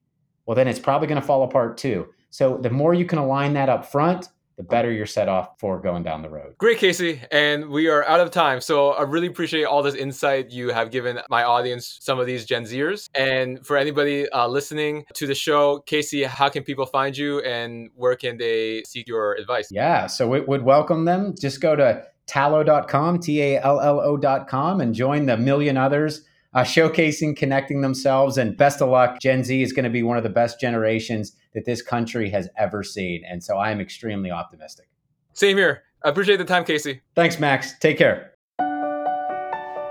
well, 0.46 0.56
then 0.56 0.68
it's 0.68 0.80
probably 0.80 1.08
going 1.08 1.22
to 1.22 1.26
fall 1.26 1.44
apart 1.44 1.78
too. 1.78 2.08
So 2.36 2.58
the 2.58 2.70
more 2.70 2.94
you 2.94 3.06
can 3.06 3.18
align 3.18 3.54
that 3.54 3.70
up 3.70 3.86
front, 3.86 4.28
the 4.58 4.64
better 4.64 4.92
you're 4.92 5.06
set 5.06 5.30
off 5.30 5.58
for 5.58 5.80
going 5.80 6.04
down 6.04 6.22
the 6.22 6.30
road. 6.30 6.56
Great, 6.58 6.80
Casey. 6.80 7.22
And 7.32 7.70
we 7.70 7.88
are 7.88 8.04
out 8.04 8.20
of 8.20 8.30
time. 8.30 8.60
So 8.60 8.92
I 8.92 9.04
really 9.04 9.28
appreciate 9.28 9.64
all 9.64 9.82
this 9.82 9.96
insight 9.96 10.52
you 10.52 10.68
have 10.70 10.92
given 10.92 11.22
my 11.30 11.46
audience, 11.46 11.98
some 12.02 12.20
of 12.20 12.26
these 12.26 12.44
Gen 12.44 12.66
Zers. 12.66 13.10
And 13.16 13.66
for 13.66 13.78
anybody 13.78 14.30
uh, 14.32 14.50
listening 14.50 15.06
to 15.14 15.28
the 15.28 15.34
show, 15.34 15.80
Casey, 15.86 16.24
how 16.24 16.50
can 16.50 16.64
people 16.64 16.86
find 16.86 17.16
you 17.16 17.40
and 17.40 17.90
where 17.96 18.18
can 18.18 18.36
they 18.36 18.84
seek 18.86 19.08
your 19.08 19.36
advice? 19.36 19.70
Yeah, 19.72 20.08
so 20.08 20.34
it 20.34 20.46
would 20.46 20.64
welcome 20.64 21.06
them. 21.06 21.36
Just 21.40 21.62
go 21.62 21.78
to 21.78 22.04
tallo.com, 22.28 23.20
T 23.20 23.42
A 23.42 23.62
L 23.62 23.80
L 23.80 24.02
O.com, 24.02 24.82
and 24.82 24.94
join 24.94 25.26
the 25.26 25.38
million 25.38 25.78
others 25.78 26.24
uh, 26.56 26.64
showcasing, 26.64 27.38
connecting 27.38 27.82
themselves. 27.82 28.38
And 28.38 28.58
best 28.58 28.82
of 28.82 28.90
luck. 28.90 29.20
Gen 29.22 29.44
Z 29.44 29.62
is 29.62 29.74
going 29.74 29.84
to 29.84 29.90
be 29.90 30.02
one 30.02 30.18
of 30.18 30.24
the 30.24 30.30
best 30.30 30.60
generations 30.60 31.36
that 31.54 31.66
this 31.66 31.82
country 31.82 32.30
has 32.32 32.50
ever 32.58 32.82
seen. 32.82 33.24
And 33.30 33.44
so 33.44 33.58
I 33.58 33.70
am 33.70 33.80
extremely 33.80 34.32
optimistic. 34.32 34.88
Same 35.34 35.58
here. 35.58 35.84
I 36.04 36.10
appreciate 36.10 36.38
the 36.38 36.46
time, 36.46 36.64
Casey. 36.64 37.02
Thanks, 37.16 37.40
Max. 37.40 37.78
Take 37.80 37.98
care. 37.98 38.32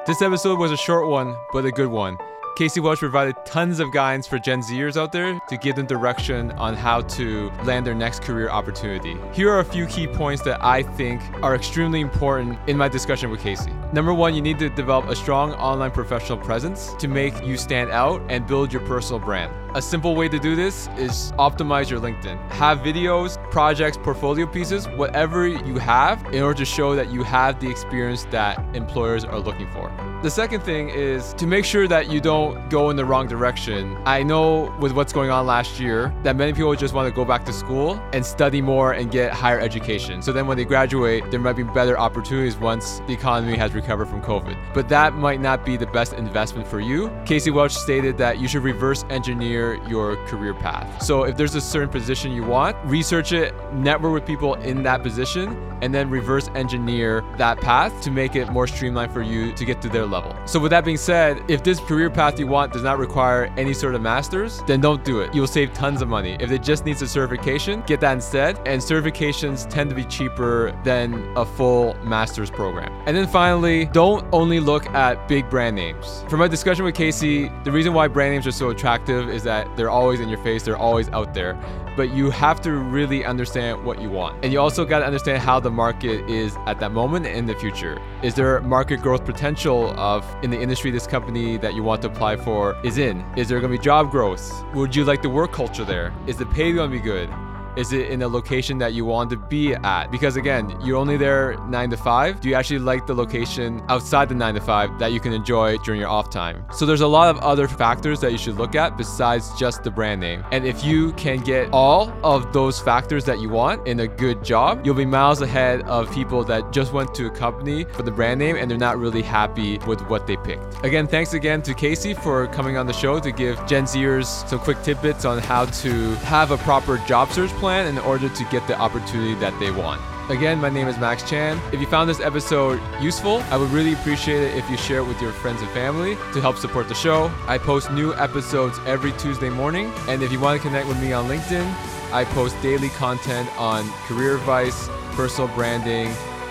This 0.07 0.21
episode 0.21 0.59
was 0.59 0.71
a 0.71 0.77
short 0.77 1.09
one, 1.09 1.35
but 1.53 1.65
a 1.65 1.71
good 1.71 1.89
one. 1.89 2.17
Casey 2.57 2.79
Welch 2.79 3.01
provided 3.01 3.35
tons 3.45 3.81
of 3.81 3.91
guidance 3.91 4.29
for 4.29 4.39
Gen 4.39 4.61
Zers 4.61 4.97
out 4.97 5.11
there 5.11 5.41
to 5.49 5.57
give 5.57 5.75
them 5.75 5.87
direction 5.87 6.53
on 6.53 6.75
how 6.75 7.01
to 7.01 7.51
land 7.65 7.85
their 7.85 7.97
next 7.97 8.23
career 8.23 8.49
opportunity. 8.49 9.17
Here 9.33 9.51
are 9.51 9.59
a 9.59 9.65
few 9.65 9.87
key 9.87 10.07
points 10.07 10.41
that 10.45 10.65
I 10.65 10.85
think 10.85 11.21
are 11.43 11.57
extremely 11.57 12.01
important 12.01 12.57
in 12.69 12.77
my 12.77 12.89
discussion 12.89 13.29
with 13.31 13.41
Casey. 13.41 13.73
Number 13.93 14.15
one, 14.15 14.37
you 14.37 14.41
need 14.41 14.61
to 14.61 14.69
develop 14.71 15.07
a 15.07 15.17
strong 15.17 15.53
online 15.55 15.91
professional 15.91 16.39
presence 16.39 16.95
to 17.01 17.09
make 17.09 17.45
you 17.45 17.57
stand 17.57 17.91
out 17.91 18.23
and 18.29 18.47
build 18.47 18.73
your 18.73 18.83
personal 18.83 19.19
brand. 19.19 19.53
A 19.77 19.83
simple 19.83 20.15
way 20.15 20.29
to 20.29 20.39
do 20.39 20.55
this 20.55 20.89
is 20.97 21.33
optimize 21.33 21.91
your 21.91 21.99
LinkedIn. 21.99 22.39
Have 22.53 22.79
videos, 22.79 23.43
projects, 23.51 23.97
portfolio 23.97 24.47
pieces, 24.47 24.87
whatever 24.91 25.49
you 25.49 25.79
have 25.79 26.25
in 26.33 26.45
order 26.45 26.57
to 26.59 26.65
show 26.65 26.95
that 26.95 27.11
you 27.11 27.25
have 27.25 27.59
the 27.59 27.69
experience 27.69 28.25
that 28.31 28.57
employers 28.77 29.25
are 29.25 29.41
looking 29.41 29.69
for. 29.73 29.91
The 30.23 30.31
second 30.31 30.61
thing 30.61 30.91
is 30.91 31.35
to 31.35 31.47
make 31.49 31.65
sure 31.65 31.89
that 31.89 32.09
you 32.09 32.21
don't 32.21 32.71
go 32.71 32.89
in 32.91 32.97
the 32.97 33.05
wrong 33.05 33.27
direction. 33.27 33.99
I 34.07 34.23
know 34.23 34.73
with 34.79 34.93
what's 34.93 35.13
going 35.13 35.31
on 35.31 35.45
last 35.45 35.81
year 35.81 36.15
that 36.23 36.37
many 36.37 36.53
people 36.53 36.75
just 36.77 36.95
want 36.95 37.09
to 37.09 37.15
go 37.15 37.25
back 37.25 37.45
to 37.47 37.53
school 37.53 38.01
and 38.13 38.25
study 38.25 38.63
more 38.63 38.93
and 38.93 39.11
get 39.11 39.33
higher 39.33 39.59
education. 39.59 40.23
So 40.23 40.33
then 40.33 40.47
when 40.47 40.57
they 40.57 40.65
graduate, 40.65 41.33
there 41.33 41.41
might 41.41 41.57
be 41.57 41.65
better 41.65 41.99
opportunities 41.99 42.57
once 42.57 43.01
the 43.09 43.13
economy 43.13 43.57
has 43.57 43.75
recovered 43.75 44.07
from 44.07 44.23
COVID. 44.23 44.57
But 44.73 44.89
that 44.91 45.15
might 45.15 45.41
not 45.41 45.67
be 45.67 45.77
the 45.77 45.89
best 45.89 46.13
investment 46.13 46.69
for 46.69 46.79
you. 46.79 47.11
Casey 47.27 47.51
Welch 47.51 47.75
stated 47.75 48.17
that 48.19 48.39
you 48.39 48.47
should 48.47 48.63
reverse 48.63 49.05
engineer 49.11 49.64
your 49.89 50.17
career 50.27 50.55
path. 50.55 51.03
So 51.03 51.25
if 51.25 51.37
there's 51.37 51.55
a 51.55 51.61
certain 51.61 51.89
position 51.89 52.33
you 52.33 52.45
want, 52.45 52.77
research 52.85 53.33
it, 53.33 53.55
network 53.73 54.13
with 54.13 54.27
people 54.27 54.55
in 54.55 54.83
that 54.85 55.03
position, 55.03 55.49
and 55.83 55.95
then 55.95 56.09
reverse 56.09 56.49
engineer 56.55 57.23
that 57.37 57.61
path 57.61 57.93
to 58.03 58.11
make 58.11 58.37
it 58.37 58.51
more 58.51 58.67
streamlined 58.67 59.13
for 59.13 59.23
you 59.23 59.53
to 59.53 59.65
get 59.65 59.83
to 59.83 59.89
their 59.89 60.07
level. 60.07 60.35
So 60.47 60.59
with 60.59 60.71
that 60.71 60.85
being 60.85 60.97
said, 60.97 61.43
if 61.49 61.63
this 61.63 61.79
career 61.81 62.09
path 62.11 62.39
you 62.39 62.47
want 62.47 62.73
does 62.73 62.83
not 62.83 62.99
require 62.99 63.53
any 63.57 63.75
sort 63.75 63.95
of 63.95 64.01
masters, 64.01 64.63
then 64.67 64.81
don't 64.81 65.05
do 65.05 65.21
it. 65.21 65.35
You'll 65.35 65.47
save 65.47 65.73
tons 65.75 66.01
of 66.01 66.09
money. 66.09 66.37
If 66.41 66.51
it 66.51 66.63
just 66.63 66.85
needs 66.87 67.03
a 67.03 67.09
certification, 67.09 67.83
get 67.87 68.01
that 68.01 68.13
instead. 68.13 68.57
And 68.67 68.81
certifications 68.81 69.69
tend 69.69 69.91
to 69.91 69.97
be 69.97 70.05
cheaper 70.05 70.73
than 70.85 71.33
a 71.37 71.45
full 71.45 71.95
master's 72.05 72.51
program. 72.51 72.93
And 73.07 73.17
then 73.17 73.27
finally, 73.27 73.87
don't 73.87 74.27
only 74.33 74.61
look 74.61 74.87
at 74.95 75.29
big 75.29 75.51
brand 75.51 75.77
names. 75.77 76.25
From 76.29 76.41
my 76.41 76.49
discussion 76.49 76.85
with 76.85 76.95
Casey, 76.95 77.51
the 77.65 77.73
reason 77.73 77.93
why 77.93 78.09
brand 78.09 78.33
names 78.33 78.47
are 78.47 78.53
so 78.53 78.71
attractive 78.71 79.29
is 79.29 79.43
that 79.45 79.54
they're 79.77 79.91
always 79.91 80.21
in 80.21 80.29
your 80.29 80.43
face, 80.43 80.63
they're 80.65 80.77
always 80.77 81.09
out 81.11 81.35
there 81.35 81.59
but 81.97 82.11
you 82.13 82.31
have 82.31 82.61
to 82.63 82.73
really 82.73 83.25
understand 83.25 83.85
what 83.85 84.01
you 84.01 84.11
want. 84.11 84.43
And 84.45 84.53
you 84.53 84.61
also 84.61 84.85
got 84.85 85.01
to 85.01 85.07
understand 85.07 85.43
how 85.43 85.61
the 85.61 85.71
market 85.71 86.29
is 86.29 86.57
at 86.67 86.81
that 86.81 86.93
moment 86.93 87.27
in 87.27 87.47
the 87.47 87.55
future. 87.55 88.01
Is 88.23 88.35
there 88.35 88.61
market 88.63 89.01
growth 89.01 89.25
potential 89.25 89.91
of 89.99 90.25
in 90.43 90.51
the 90.51 90.61
industry 90.61 90.91
this 90.91 91.07
company 91.07 91.57
that 91.59 91.75
you 91.75 91.83
want 91.83 92.03
to 92.03 92.09
apply 92.09 92.37
for 92.37 92.77
is 92.85 92.99
in? 92.99 93.25
Is 93.37 93.49
there 93.49 93.61
going 93.61 93.73
to 93.73 93.79
be 93.79 93.83
job 93.83 94.11
growth? 94.11 94.65
Would 94.75 94.95
you 94.95 95.05
like 95.05 95.23
the 95.23 95.29
work 95.29 95.53
culture 95.53 95.85
there? 95.85 96.13
Is 96.27 96.37
the 96.37 96.47
pay 96.47 96.73
going 96.73 96.91
to 96.91 96.97
be 96.97 97.03
good? 97.03 97.31
Is 97.77 97.93
it 97.93 98.09
in 98.09 98.23
a 98.23 98.29
location 98.29 98.79
that 98.79 98.95
you 98.95 99.05
want 99.05 99.31
to 99.31 99.37
be 99.37 99.75
at? 99.75 100.07
Because 100.13 100.37
again, 100.37 100.77
you're 100.81 100.97
only 100.97 101.17
there 101.17 101.57
nine 101.67 101.91
to 101.91 101.97
five. 101.97 102.41
Do 102.41 102.49
you 102.49 102.55
actually 102.55 102.79
like 102.79 103.05
the 103.05 103.15
location 103.15 103.83
outside 103.89 104.29
the 104.29 104.35
nine 104.37 104.55
to 104.55 104.61
five 104.61 104.97
that 105.01 105.11
you 105.11 105.19
can 105.19 105.33
enjoy 105.33 105.77
during 105.79 106.01
your 106.01 106.09
off 106.09 106.31
time? 106.31 106.65
So 106.73 106.87
there's 106.87 107.01
a 107.01 107.09
lot 107.09 107.35
of 107.35 107.43
other 107.43 107.67
factors 107.67 108.21
that 108.21 108.31
you 108.31 108.39
should 108.39 108.59
look 108.59 108.77
at 108.77 108.97
besides 108.97 109.51
just 109.59 109.83
the 109.83 109.91
brand 109.91 110.21
name. 110.21 110.45
And 110.53 110.65
if 110.65 110.85
you 110.85 111.15
can 111.15 111.39
get 111.39 111.69
all 111.73 112.17
of 112.23 112.53
those 112.53 112.79
factors 112.81 113.25
that 113.25 113.41
you 113.41 113.49
want 113.49 113.85
in 113.89 113.99
a 113.99 114.07
good 114.07 114.45
job, 114.45 114.87
you'll 114.87 114.95
be 114.95 115.05
miles 115.05 115.43
ahead 115.43 115.83
of 115.83 116.09
people 116.13 116.45
that 116.45 116.73
just 116.73 116.93
went 116.93 117.13
to 117.17 117.27
a 117.27 117.31
company 117.31 117.87
for 117.95 118.05
the 118.05 118.13
brand 118.13 118.39
name 118.39 118.55
and 118.55 118.71
they're 118.71 118.79
not 118.79 118.99
really 118.99 119.23
happy 119.23 119.79
with 119.79 120.01
what 120.09 120.29
they 120.29 120.37
picked. 120.37 120.85
Again, 120.85 121.09
thanks 121.09 121.35
again 121.35 121.61
to 121.63 121.75
Casey 121.75 122.15
for 122.15 122.47
coming 122.47 122.77
on 122.77 122.87
the 122.87 122.93
show 122.93 123.19
to 123.19 123.33
give 123.33 123.57
Gen 123.67 123.83
Zers 123.83 124.49
some 124.49 124.61
quick 124.61 124.81
tidbits 124.85 125.25
on 125.25 125.39
how 125.39 125.65
to 125.65 126.15
have 126.27 126.53
a 126.53 126.59
proper 126.59 126.99
job 126.99 127.33
search 127.33 127.51
plan 127.51 127.64
plan 127.65 127.87
in 127.87 127.97
order 127.97 128.29
to 128.29 128.45
get 128.51 128.67
the 128.67 128.79
opportunity 128.79 129.33
that 129.37 129.59
they 129.59 129.71
want. 129.71 129.99
Again, 130.29 130.61
my 130.61 130.69
name 130.69 130.87
is 130.87 130.99
Max 130.99 131.23
Chan. 131.23 131.59
If 131.73 131.81
you 131.81 131.87
found 131.87 132.11
this 132.11 132.21
episode 132.21 132.79
useful, 133.01 133.39
I 133.51 133.57
would 133.57 133.71
really 133.71 133.95
appreciate 133.95 134.43
it 134.43 134.55
if 134.55 134.69
you 134.69 134.77
share 134.77 134.99
it 134.99 135.05
with 135.05 135.19
your 135.23 135.33
friends 135.33 135.63
and 135.63 135.71
family 135.71 136.17
to 136.35 136.43
help 136.43 136.59
support 136.59 136.89
the 136.89 136.95
show. 136.95 137.33
I 137.47 137.57
post 137.57 137.91
new 137.91 138.13
episodes 138.17 138.79
every 138.85 139.13
Tuesday 139.13 139.49
morning, 139.49 139.91
and 140.09 140.23
if 140.23 140.31
you 140.31 140.39
want 140.39 140.61
to 140.61 140.69
connect 140.69 140.87
with 140.87 141.01
me 141.01 141.15
on 141.15 141.27
LinkedIn, 141.27 141.65
I 142.13 142.27
post 142.27 142.55
daily 142.61 142.91
content 142.91 143.49
on 143.59 143.89
career 144.07 144.37
advice, 144.37 144.87
personal 145.13 145.49
branding, 145.55 146.09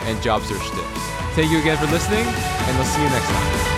and 0.08 0.19
job 0.23 0.41
search 0.41 0.67
tips. 0.71 1.04
Thank 1.36 1.52
you 1.52 1.60
again 1.60 1.78
for 1.78 1.86
listening, 1.91 2.26
and 2.26 2.76
I'll 2.76 2.86
see 2.86 3.04
you 3.04 3.10
next 3.10 3.28
time. 3.28 3.73